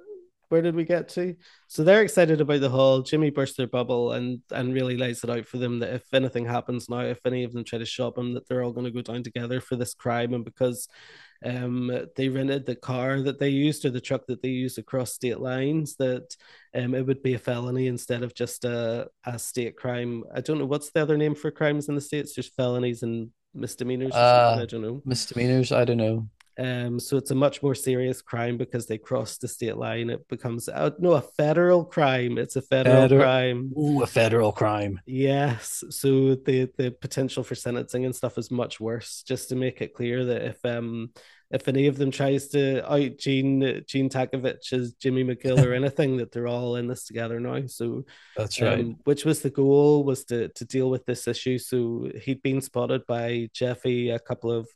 [0.49, 1.35] where did we get to?
[1.67, 3.03] So they're excited about the haul.
[3.03, 6.45] Jimmy bursts their bubble and and really lays it out for them that if anything
[6.45, 8.91] happens now, if any of them try to shop him, that they're all going to
[8.91, 10.33] go down together for this crime.
[10.33, 10.87] And because
[11.45, 15.13] um they rented the car that they used or the truck that they used across
[15.13, 16.35] state lines, that
[16.75, 20.23] um it would be a felony instead of just a, a state crime.
[20.33, 22.35] I don't know what's the other name for crimes in the states.
[22.35, 24.15] There's felonies and misdemeanors.
[24.15, 24.63] Or Uh, something.
[24.63, 25.01] I don't know.
[25.05, 26.27] Misdemeanors, I don't know.
[26.59, 30.09] Um, so it's a much more serious crime because they cross the state line.
[30.09, 32.37] It becomes uh, no a federal crime.
[32.37, 33.71] It's a federal Feder- crime.
[33.77, 34.99] Ooh, a federal crime.
[35.05, 35.83] Yes.
[35.89, 39.23] So the the potential for sentencing and stuff is much worse.
[39.25, 41.11] Just to make it clear that if um
[41.51, 46.17] if any of them tries to out Gene Gene Takavic as Jimmy McGill or anything,
[46.17, 47.65] that they're all in this together now.
[47.67, 48.03] So
[48.35, 48.81] That's right.
[48.81, 51.57] um, which was the goal was to to deal with this issue.
[51.57, 54.67] So he'd been spotted by Jeffy a couple of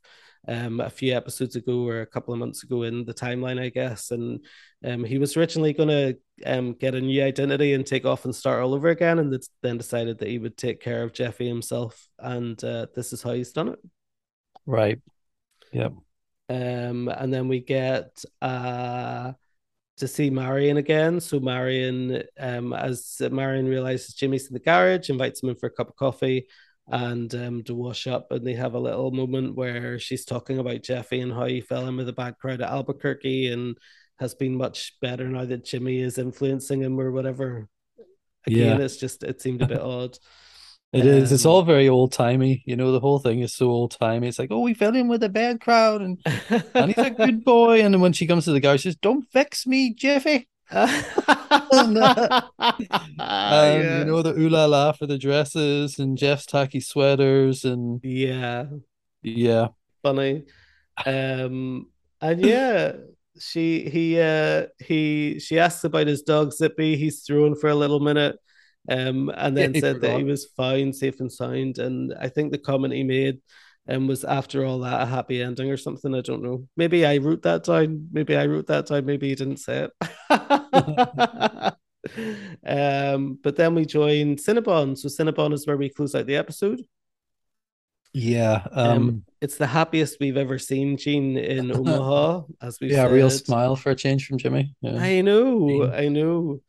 [0.47, 3.69] um a few episodes ago or a couple of months ago in the timeline, I
[3.69, 4.11] guess.
[4.11, 4.45] And
[4.85, 6.15] um he was originally gonna
[6.45, 9.77] um get a new identity and take off and start all over again, and then
[9.77, 12.07] decided that he would take care of Jeffy himself.
[12.19, 13.79] And uh, this is how he's done it.
[14.65, 14.99] right.
[15.71, 15.93] Yep.
[16.49, 19.33] Um, and then we get uh
[19.97, 21.19] to see Marion again.
[21.19, 25.71] So Marion, um, as Marion realizes Jimmy's in the garage, invites him in for a
[25.71, 26.47] cup of coffee
[26.87, 30.83] and um to wash up, and they have a little moment where she's talking about
[30.83, 33.77] Jeffy and how he fell in with a bad crowd at Albuquerque and
[34.19, 37.67] has been much better now that Jimmy is influencing him or whatever.
[38.45, 38.85] Again, Yeah.
[38.85, 40.17] it's just it seemed a bit odd.
[40.93, 41.31] It is.
[41.31, 42.61] It's Um, all very old timey.
[42.67, 44.27] You know, the whole thing is so old timey.
[44.27, 46.19] It's like, oh, we fell in with a bad crowd and,
[46.75, 47.81] and he's a good boy.
[47.81, 50.47] And then when she comes to the guy, she says, Don't vex me, Jeffy.
[53.49, 53.97] And, yeah.
[53.97, 58.65] you know, the ooh la la for the dresses and Jeff's tacky sweaters and yeah,
[59.23, 59.69] yeah.
[60.01, 60.43] funny.
[61.05, 61.87] Um,
[62.21, 62.93] and yeah,
[63.39, 66.97] she he uh he she asks about his dog Nippy.
[66.97, 68.37] He's thrown for a little minute,
[68.89, 71.79] um, and then Yeah, said that he was fine, safe and sound.
[71.79, 73.41] And I think the comment he made.
[73.87, 76.15] Um, was after all that a happy ending or something?
[76.15, 76.67] I don't know.
[76.77, 78.07] Maybe I wrote that down.
[78.11, 79.05] Maybe I wrote that down.
[79.05, 79.91] Maybe he didn't say it.
[82.65, 84.97] um, but then we join Cinnabon.
[84.97, 86.81] So Cinnabon is where we close out the episode.
[88.13, 88.65] Yeah.
[88.71, 93.29] Um, Um, It's the happiest we've ever seen Gene in Omaha, as we yeah, real
[93.29, 94.75] smile for a change from Jimmy.
[94.81, 94.95] Yeah.
[94.97, 95.93] I know, Gene.
[95.93, 96.61] I know.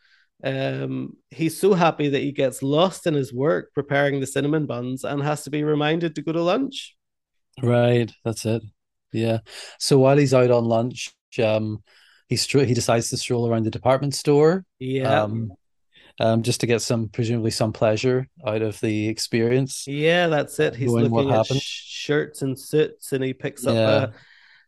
[0.42, 5.04] Um, he's so happy that he gets lost in his work preparing the cinnamon buns
[5.04, 6.93] and has to be reminded to go to lunch.
[7.62, 8.62] Right, that's it.
[9.12, 9.38] Yeah.
[9.78, 11.82] So while he's out on lunch, um,
[12.28, 14.64] he stro- he decides to stroll around the department store.
[14.78, 15.22] Yeah.
[15.22, 15.52] Um,
[16.20, 19.84] um, just to get some presumably some pleasure out of the experience.
[19.86, 20.76] Yeah, that's it.
[20.76, 21.60] He's looking at happened.
[21.60, 24.06] shirts and suits, and he picks up Yeah.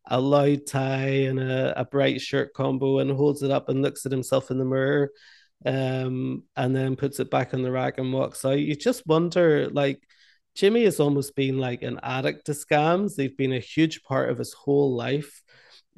[0.09, 3.81] a, a loud tie and a, a bright shirt combo and holds it up and
[3.83, 5.11] looks at himself in the mirror,
[5.65, 8.59] um, and then puts it back on the rack and walks out.
[8.59, 10.01] You just wonder, like,
[10.57, 13.15] Jimmy has almost been like an addict to scams.
[13.15, 15.43] They've been a huge part of his whole life.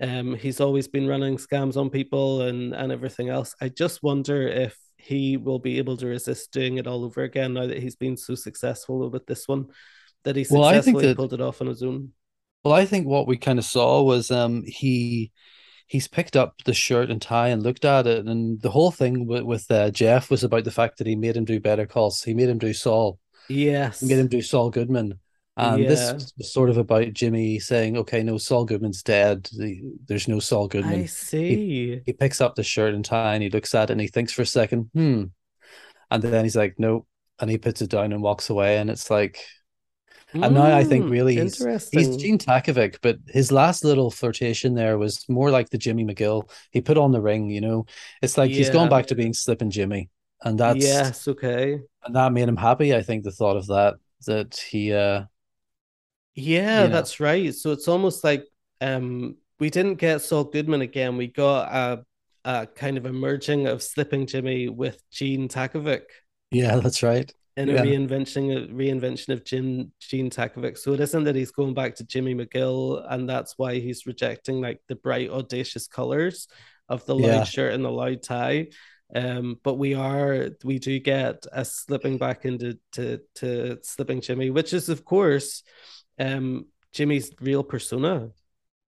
[0.01, 3.55] Um, he's always been running scams on people and and everything else.
[3.61, 7.55] I just wonder if he will be able to resist doing it all over again
[7.55, 9.67] now that he's been so successful with this one
[10.25, 12.13] that he Well, I think successfully that- pulled it off on his own.
[12.65, 15.31] Well, I think what we kind of saw was um he
[15.87, 19.27] he's picked up the shirt and tie and looked at it, and the whole thing
[19.27, 22.23] with, with uh, Jeff was about the fact that he made him do better calls.
[22.23, 23.19] He made him do Saul.
[23.49, 24.01] Yes.
[24.01, 25.19] He made him do Saul Goodman.
[25.57, 25.89] And Yeah.
[25.89, 29.49] this was sort of about Jimmy saying, "Okay, no, Saul Goodman's dead.
[30.07, 32.01] There's no Saul Goodman." I see.
[32.07, 34.33] he picks up the shirt and tie and he looks at it and he thinks
[34.33, 35.25] for a second, hmm.
[36.11, 37.07] And then he's like, nope.
[37.41, 38.79] And he puts it down and walks away.
[38.79, 39.45] And it's like,
[40.33, 41.59] and now I think Mm, really he's,
[41.91, 46.51] he's Gene Takavic, but his last little flirtation there was more like the Jimmy McGill.
[46.71, 47.87] He put on the ring, you know.
[48.23, 50.11] It's like he's gone back to being Slippin' Jimmy.
[50.45, 51.81] And that's yes, okay.
[52.05, 53.97] and that made him happy, I think, the thought of that.
[54.27, 55.25] That he uh
[56.35, 56.89] Yeah, you know.
[56.93, 57.55] that's right.
[57.55, 58.45] So it's almost like
[58.81, 61.17] um we didn't get Saul Goodman again.
[61.17, 62.05] We got a,
[62.45, 66.03] a kind of a merging of Slippin' Jimmy with Gene Takavic
[66.51, 67.33] yeah, that's right.
[67.57, 67.81] And Yeah.
[67.83, 70.79] a reinvention a reinvention of Jim Gene Takavic.
[70.79, 74.61] So it isn't that he's going back to Jimmy McGill and that's why he's rejecting
[74.61, 76.47] like the bright audacious colors
[76.89, 77.45] of the loud Yeah.
[77.45, 78.69] shirt and the loud tie.
[79.15, 84.51] Um, but we are we do get a slipping back into to to slipping Jimmy,
[84.51, 85.63] which is of course
[86.19, 88.31] um Jimmy's real persona.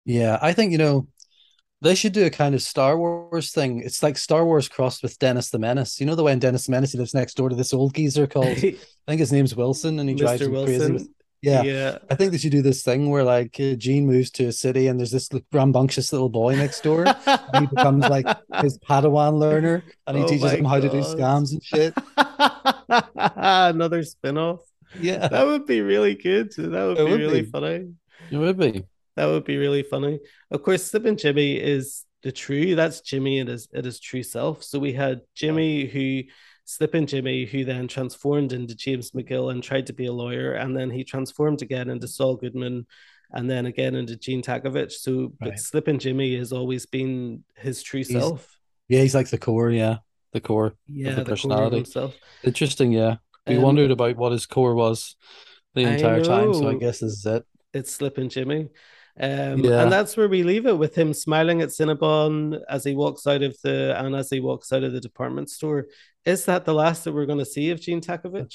[0.05, 1.09] Yeah, I think you know
[1.81, 3.83] they should do a kind of Star Wars thing.
[3.85, 5.99] It's like Star Wars crossed with Dennis the Menace.
[5.99, 7.95] You know the way in Dennis the Menace he lives next door to this old
[7.95, 8.77] geezer called I
[9.09, 10.47] think his name's Wilson, and he drives Mr.
[10.47, 10.79] him crazy.
[10.79, 10.93] Wilson.
[10.95, 11.09] With,
[11.43, 11.63] yeah.
[11.63, 11.99] yeah.
[12.11, 14.87] I think they should do this thing where like uh, Gene moves to a city
[14.87, 17.05] and there's this rambunctious little boy next door.
[17.27, 18.27] and he becomes like
[18.61, 21.95] his Padawan learner, and he Oh teaches him how to do scams and shit.
[23.17, 24.61] Another spin-off.
[25.01, 26.53] Yeah, That would be really good.
[26.53, 27.51] That would It be would really be.
[27.51, 27.93] funny.
[28.31, 28.85] it would be.
[29.17, 30.21] That would be really funny.
[30.51, 32.75] Of course, Slippin' Jimmy is the true.
[32.75, 34.63] That's Jimmy at his at his true self.
[34.63, 36.23] So we had Jimmy who
[36.65, 40.77] Slippin' Jimmy who then transformed into James McGill and tried to be a lawyer, and
[40.77, 42.87] then he transformed again into Saul Goodman,
[43.33, 44.93] and then again into Gene Takavic.
[44.93, 45.59] So, but Right.
[45.59, 48.59] Slippin' Jimmy has always been his true He's self.
[48.89, 49.71] Yeah, he's like the core.
[49.71, 49.99] Yeah,
[50.33, 50.75] the core.
[50.87, 51.77] Yeah, the the, personality.
[51.77, 52.15] himself.
[52.45, 52.93] Interesting.
[52.93, 55.17] Yeah, we Um, wondered about what his core was
[55.75, 56.53] the entire time.
[56.55, 57.45] So I guess this is it.
[57.75, 58.69] it's Slippin' Jimmy.
[59.21, 59.83] Um, Yeah.
[59.83, 63.43] and that's where we leave it with him smiling at Cinnabon as he walks out
[63.43, 65.87] of the and as he walks out of the department store.
[66.25, 68.55] Is that the last that we're going to see of Gene Takavic?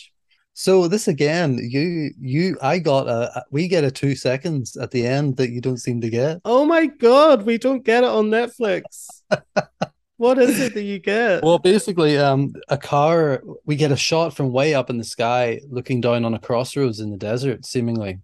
[0.54, 5.06] So this again, you you I got a we get a two seconds at the
[5.06, 6.40] end that you don't seem to get.
[6.46, 9.22] Oh my god, we don't get it on Netflix.
[10.18, 11.44] what is it that you get?
[11.44, 15.62] Well, basically, um, a car we get a shot from way up in the sky,
[15.70, 18.20] looking down on a crossroads in the desert, seemingly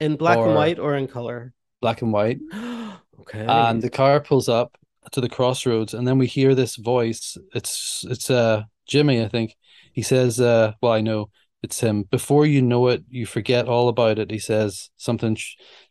[0.00, 1.52] in black and white or in color?
[1.80, 2.40] black and white,
[3.20, 3.46] okay.
[3.46, 4.76] and the car pulls up
[5.12, 7.36] to the crossroads, and then we hear this voice.
[7.54, 9.54] It's it's uh Jimmy, I think.
[9.92, 11.30] He says, uh, well, I know
[11.62, 12.04] it's him.
[12.04, 14.30] Before you know it, you forget all about it.
[14.30, 15.36] He says something,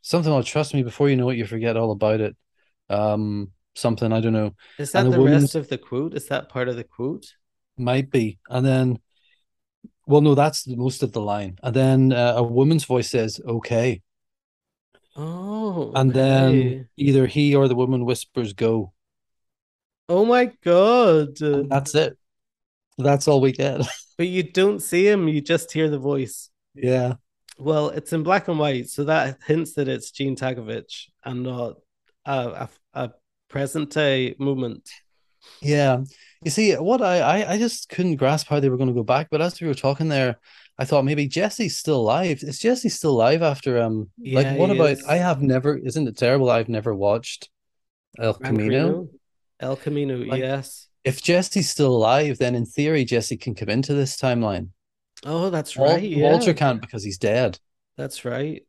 [0.02, 0.32] something.
[0.32, 0.84] Oh, trust me.
[0.84, 2.36] Before you know it, you forget all about it.
[2.89, 4.54] Um, something I don't know.
[4.78, 6.14] is that and the the woman- rest of the quote?
[6.14, 7.26] Is that part of the quote?
[7.78, 8.39] Might be.
[8.50, 9.00] And then,
[10.06, 11.58] well, no, that's most of the line.
[11.64, 14.02] And then uh, a woman's voice says, okay.
[15.18, 18.93] Oh, And then either he or the woman whispers, go.
[20.10, 21.41] oh my god.
[21.41, 22.18] And that's it.
[22.98, 23.82] That's all we get.
[24.18, 26.50] But you don't see him, you just hear the voice.
[26.74, 27.16] yeah.
[27.58, 31.76] Well, it's in black and white, so that hints that it's Gene Takavic and not
[32.26, 33.12] a, a, a
[33.50, 34.89] present day moment.
[35.62, 36.04] Yeah.
[36.43, 39.04] You see, what I, I, I just couldn't grasp how they were going to go
[39.04, 39.28] back.
[39.30, 40.38] But as we were talking there,
[40.78, 42.39] I thought maybe Jesse's still alive.
[42.41, 45.04] Is Jesse still alive after um Yeah, like what about is.
[45.06, 47.50] I have never isn't it terrible I've never watched
[48.18, 48.58] El Camino?
[48.70, 49.10] Camino?
[49.60, 50.85] El Camino, Like- yes.
[51.06, 54.70] If Jesse's still alive, then in theory Jesse can come into this timeline.
[55.26, 56.03] Oh, that's right.
[56.03, 57.60] Yeah, Walter can't because he's dead,
[57.97, 58.64] that's right.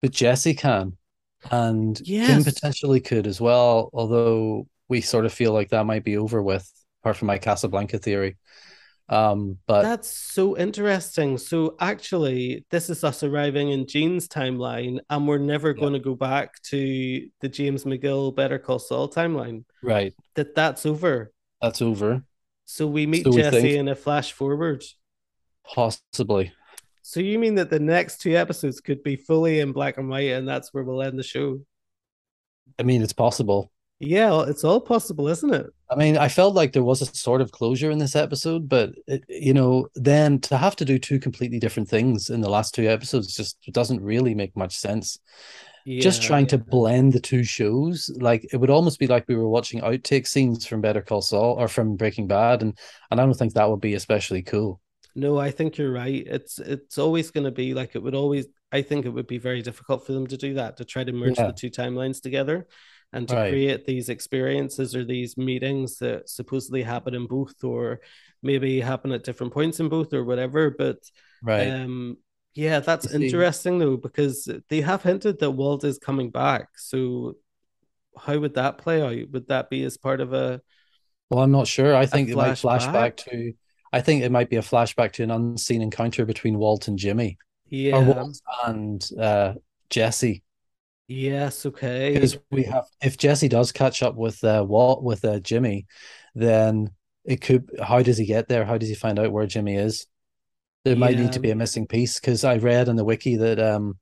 [0.00, 0.96] but Jesse can.
[1.50, 2.44] And Kim Yes.
[2.44, 6.70] potentially could as well, although we sort of feel like that might be over with,
[7.02, 8.36] apart from my Casablanca theory.
[9.08, 11.36] Um, but That's so interesting.
[11.38, 15.80] So actually, this is us arriving in Gene's timeline, and we're never Yeah.
[15.80, 19.64] going to go back to the James McGill Better Call Saul timeline.
[19.82, 21.31] right, That that's over.
[21.62, 22.22] That's over.
[22.64, 24.84] So we meet So Jesse think- in a flash forward.
[25.64, 26.52] Possibly.
[27.02, 30.30] So you mean that the next two episodes could be fully in black and white,
[30.30, 31.60] and that's where we'll end the show?
[32.78, 33.70] I mean, it's possible.
[33.98, 35.66] Yeah, it's all possible, isn't it?
[35.90, 38.90] I mean, I felt like there was a sort of closure in this episode, but
[39.06, 42.74] it, you know, then to have to do two completely different things in the last
[42.74, 45.18] two episodes just doesn't really make much sense.
[45.98, 49.36] Just Yeah, trying to blend the two shows, like it would almost be like we
[49.36, 52.78] were watching outtake scenes from Better Call Saul or from Breaking Bad, and
[53.10, 54.80] and I don't think that would be especially cool.
[55.14, 56.26] No, I think you're right.
[56.26, 58.46] It's it's always going to be like it would always.
[58.74, 61.12] I think it would be very difficult for them to do that to try to
[61.12, 61.44] merge Yeah.
[61.44, 62.66] the two timelines together,
[63.12, 63.50] and to Right.
[63.50, 68.00] create these experiences or these meetings that supposedly happen in both, or
[68.42, 70.70] maybe happen at different points in both, or whatever.
[70.70, 70.98] But
[71.42, 71.76] Right.
[71.84, 72.16] um,
[72.54, 76.68] yeah, that's interesting though because they have hinted that Walt is coming back.
[76.76, 77.34] So
[78.18, 79.30] how would that play out?
[79.30, 80.60] Would that be as part of a?
[81.30, 81.94] Well, I'm not sure.
[81.96, 82.92] I think it might flash flashback?
[82.92, 83.52] back to.
[83.92, 87.38] I think it might be a flashback to an unseen encounter between Walt and Jimmy,
[87.68, 87.96] Yeah.
[87.96, 89.54] or Walt and uh,
[89.90, 90.42] Jesse.
[91.08, 91.66] Yes.
[91.66, 92.14] Okay.
[92.14, 95.86] Because we have, if Jesse does catch up with uh, Walt with uh, Jimmy,
[96.34, 96.90] then
[97.24, 97.70] it could.
[97.82, 98.64] How does he get there?
[98.64, 100.06] How does he find out where Jimmy is?
[100.84, 103.60] There might need to be a missing piece because I read in the wiki that
[103.60, 103.98] um,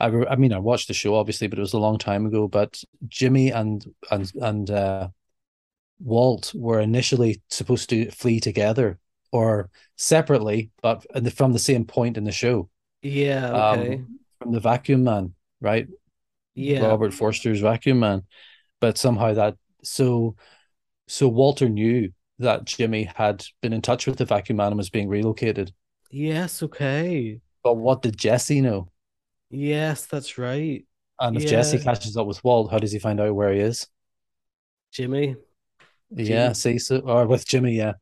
[0.00, 2.26] I re- I mean I watched the show obviously, but it was a long time
[2.26, 2.48] ago.
[2.48, 5.08] But Jimmy and and and uh,
[6.00, 8.98] Walt were initially supposed to flee together
[9.32, 11.04] or separately, but
[11.34, 12.70] from the same point in the show,
[13.02, 13.50] Yeah.
[13.50, 14.04] um, Okay.
[14.38, 15.86] from the Vacuum Man, right?
[16.54, 16.86] yeah.
[16.86, 18.22] Robert Forster's Vacuum Man,
[18.80, 20.36] but somehow that so
[21.08, 24.90] so Walter knew that Jimmy had been in touch with the Vacuum Man and was
[24.90, 25.72] being relocated.
[26.10, 26.62] Yes.
[26.62, 27.40] Okay.
[27.62, 28.88] But what did Jesse know?
[29.50, 30.84] Yes, that's right.
[31.20, 33.86] And if Jesse catches up with Walt, how does he find out where he is?
[34.92, 35.36] Jimmy.
[36.10, 36.54] Yeah, Jim.
[36.54, 37.94] see, so or with Jimmy, yeah.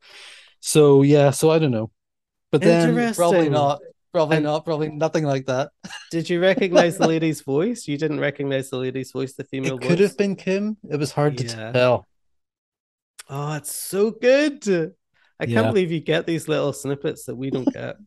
[0.59, 1.91] So yeah, so I don't know,
[2.51, 3.79] but then probably not,
[4.11, 5.71] probably And- not, probably nothing like that.
[6.11, 7.87] Did you recognize the lady's voice?
[7.87, 10.77] You didn't recognize the lady's voice, the female It could have been Kim.
[10.89, 11.47] It was hard Yeah.
[11.47, 12.07] to tell.
[13.29, 14.93] Oh, it's so good.
[15.39, 15.61] I Yeah.
[15.61, 17.97] can't believe you get these little snippets that we don't get.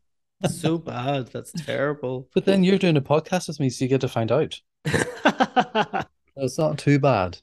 [0.50, 1.28] So bad.
[1.28, 2.28] That's terrible.
[2.34, 4.60] But then you're doing a podcast with me, so you get to find out.
[6.40, 7.38] It's not too bad.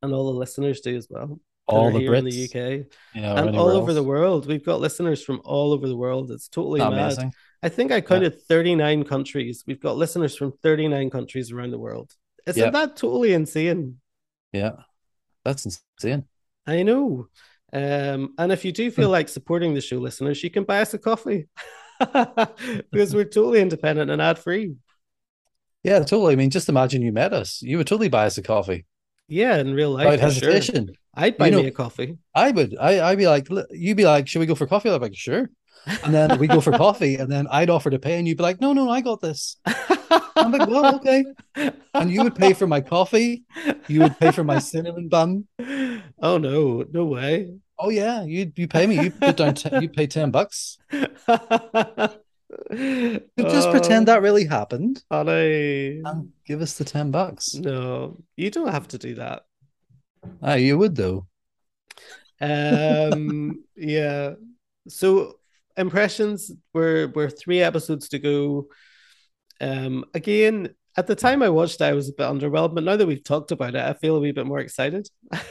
[0.00, 1.40] And all the listeners do as well.
[1.66, 4.46] All the Brits, in the UK yeah, and all over the world.
[4.46, 6.30] We've got listeners from all over the world.
[6.30, 6.92] It's totally mad.
[6.92, 7.32] Amazing.
[7.62, 9.64] I think I counted 39 countries.
[9.66, 12.12] We've got listeners from 39 countries around the world.
[12.46, 12.72] Isn't Yep.
[12.72, 14.00] that totally insane?
[14.52, 14.72] Yeah,
[15.44, 16.24] that's insane.
[16.66, 17.28] I know.
[17.72, 20.92] Um, and if you do feel like supporting the show, listeners, you can buy us
[20.94, 21.48] a coffee
[22.00, 24.74] because we're totally independent and ad free.
[25.82, 26.34] Yeah, totally.
[26.34, 27.60] I mean, just imagine you met us.
[27.62, 28.86] You would totally buy us a coffee
[29.28, 30.08] Yeah, in real life.
[30.10, 30.52] without for sure.
[30.52, 30.90] hesitation.
[31.14, 32.18] I'd buy You know- me a coffee.
[32.34, 32.76] I would.
[32.78, 34.90] I, I'd be like, you'd be like, should we go for coffee?
[34.90, 35.50] I'd be like, sure.
[36.04, 38.44] And then we go for coffee, and then I'd offer to pay, and you'd be
[38.44, 39.56] like, no, no, I got this.
[40.36, 41.24] I'm like, well, okay.
[41.94, 43.42] And you would pay for my coffee.
[43.88, 45.48] You would pay for my cinnamon bun.
[46.24, 47.50] Oh no, no way.
[47.78, 49.02] Oh yeah, you you pay me.
[49.04, 49.54] You put down.
[49.54, 50.78] T- you pay ten bucks.
[52.70, 56.00] Just pretend that really happened, Oh, honey.
[56.04, 57.54] and give us the ten bucks.
[57.54, 59.44] No, you don't have to do that.
[60.42, 61.26] Ah, you would though.
[62.40, 64.34] Um, yeah.
[64.88, 65.38] So
[65.76, 68.68] impressions we're we're three episodes to go.
[69.60, 72.96] Um, again, at the time I watched, it, I was a bit underwhelmed, but now
[72.96, 75.08] that we've talked about it, I feel a wee bit more excited.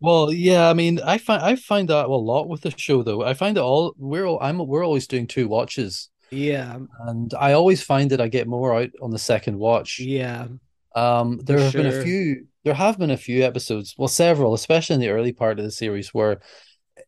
[0.00, 3.22] Well, yeah, I mean, I find I find that a lot with the show though.
[3.24, 7.52] I find it all we're all I'm we're always doing two watches, yeah, and I
[7.52, 10.06] always find that I get more out on the second watch.
[10.06, 10.48] yeah,
[10.94, 14.94] Um, there have been a few, there have been a few episodes, well, several, especially
[14.94, 16.40] in the early part of the series, where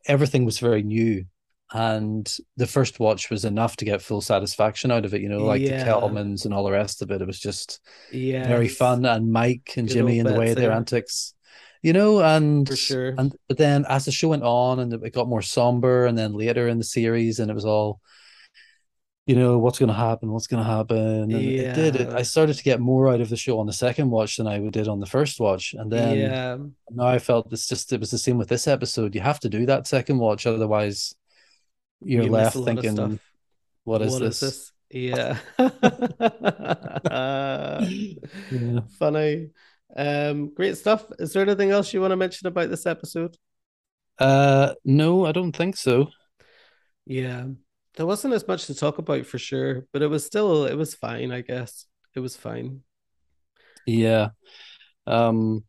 [0.07, 1.27] everything was very new,
[1.75, 5.23] and the first watch was enough to get full satisfaction out of it.
[5.23, 5.79] You know, like Yeah.
[5.79, 7.23] the kettlemans and all the rest of it.
[7.23, 7.81] It was just
[8.13, 8.47] yeah.
[8.47, 11.35] very fun, and Mike and Good Jimmy and the way their antics,
[11.83, 13.15] you know, and For sure.
[13.17, 16.33] and but then as the show went on, and it got more somber, and then
[16.35, 18.01] later in the series, and it was all.
[19.25, 20.33] You know what's going to happen?
[20.33, 20.97] What's going to happen?
[20.99, 21.95] And it did.
[21.95, 24.49] It, I started to get more out of the show on the second watch than
[24.49, 26.57] I did on the first watch, and then yeah,
[26.91, 29.15] now I felt it's just it was the same with this episode.
[29.15, 31.15] You have to do that second watch, otherwise
[32.05, 33.21] you're You left a lot of thinking.
[33.85, 35.39] "What is this?" Yeah.
[38.51, 38.81] Yeah.
[38.99, 39.51] Funny.
[39.97, 41.05] Um, great stuff.
[41.19, 43.37] Is there anything else you want to mention about this episode?
[44.19, 46.09] Uh, no, I don't think so.
[47.07, 47.47] Yeah.
[47.97, 50.95] There wasn't as much to talk about for sure, but it was still it was
[50.95, 51.87] fine, I guess.
[52.15, 52.83] It was fine.
[53.87, 54.31] Yeah.
[55.07, 55.65] Um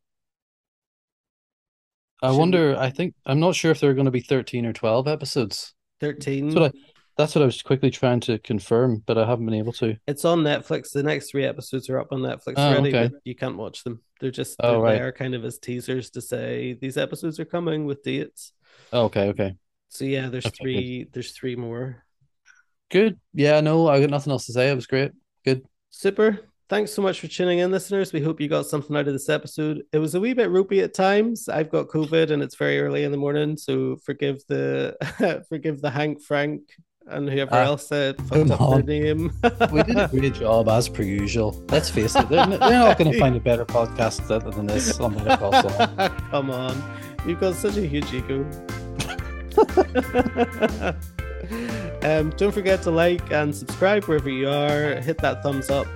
[2.22, 4.66] I Should wonder, I think I'm not sure if there are going to be 13
[4.66, 5.74] or 12 episodes.
[6.04, 6.48] 13.
[6.50, 6.80] That's what I
[7.16, 9.96] that's what I was quickly trying to confirm, but I haven't been able to.
[10.08, 10.92] It's on Netflix.
[10.92, 13.12] The next three episodes are up on Netflix Oh, already, okay.
[13.24, 14.02] you can't watch them.
[14.20, 14.96] They're just Oh, they're right.
[14.96, 18.54] there kind of as teasers to say these episodes are coming with dates.
[18.92, 19.56] Oh, okay, okay.
[19.90, 20.64] So yeah, there's Okay, good.
[20.64, 22.04] three there's three more.
[22.90, 23.20] Good.
[23.34, 24.72] Yeah, no, I got nothing else to say.
[24.72, 25.12] It was great.
[25.46, 25.64] Good.
[25.92, 26.40] Super.
[26.70, 28.14] Thanks so much for tuning in, listeners.
[28.14, 29.84] We hope you got something out of this episode.
[29.92, 31.50] It was a wee bit ropey at times.
[31.50, 34.96] I've got COVID and it's very early in the morning, so forgive the
[35.50, 36.62] forgive the Hank Frank
[37.08, 39.32] and whoever Ah, else said fucked come up their name.
[39.72, 41.62] We did a great job as per usual.
[41.68, 45.00] Let's face it, they're, they're not going to find a better podcast than than this
[45.00, 45.52] on Call
[46.32, 46.82] Come on.
[47.28, 48.46] You've got such a huge ego.
[52.04, 54.96] um, don't forget to like and subscribe wherever you are.
[55.02, 55.88] Hit that thumbs up.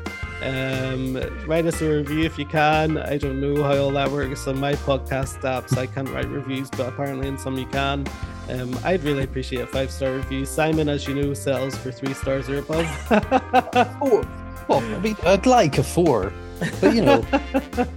[0.42, 1.16] Um,
[1.48, 2.98] write us a review if you can.
[2.98, 5.78] I don't know how all that works on my podcast apps.
[5.78, 8.06] I can't write reviews, but apparently in some you can.
[8.50, 10.46] Um, I'd really appreciate a five star review.
[10.46, 12.88] Simon, as you know, sells for three stars or above.
[14.00, 14.28] Four.
[14.68, 16.34] Well, I mean, I'd like a four,
[16.82, 17.26] but you know,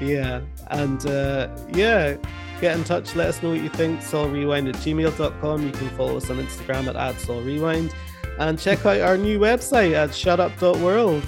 [0.00, 2.16] yeah and uh yeah
[2.60, 6.16] get in touch let us know what you think saulrewind at gmail.com you can follow
[6.16, 7.92] us on instagram at, at saulrewind
[8.38, 11.22] and check out our new website at shutup.world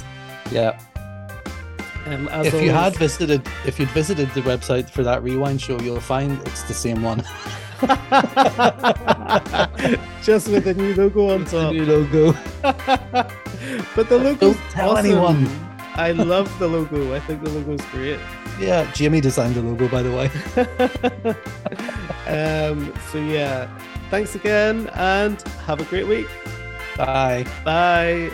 [0.50, 0.78] yeah.
[2.06, 5.78] um, as If you had visited, if you'd visited the website for that rewind show,
[5.80, 7.22] you'll find it's the same one.
[10.22, 12.32] just with a new logo on top New logo.
[12.62, 15.46] but the logo Don't tell anyone.
[15.94, 18.20] i love the logo i think the logo's great
[18.58, 20.30] Yeah, Jamie designed the logo, by the way.
[22.70, 23.66] um so yeah
[24.10, 26.28] thanks again and have a great week
[27.00, 27.46] Bye.
[27.64, 28.30] bye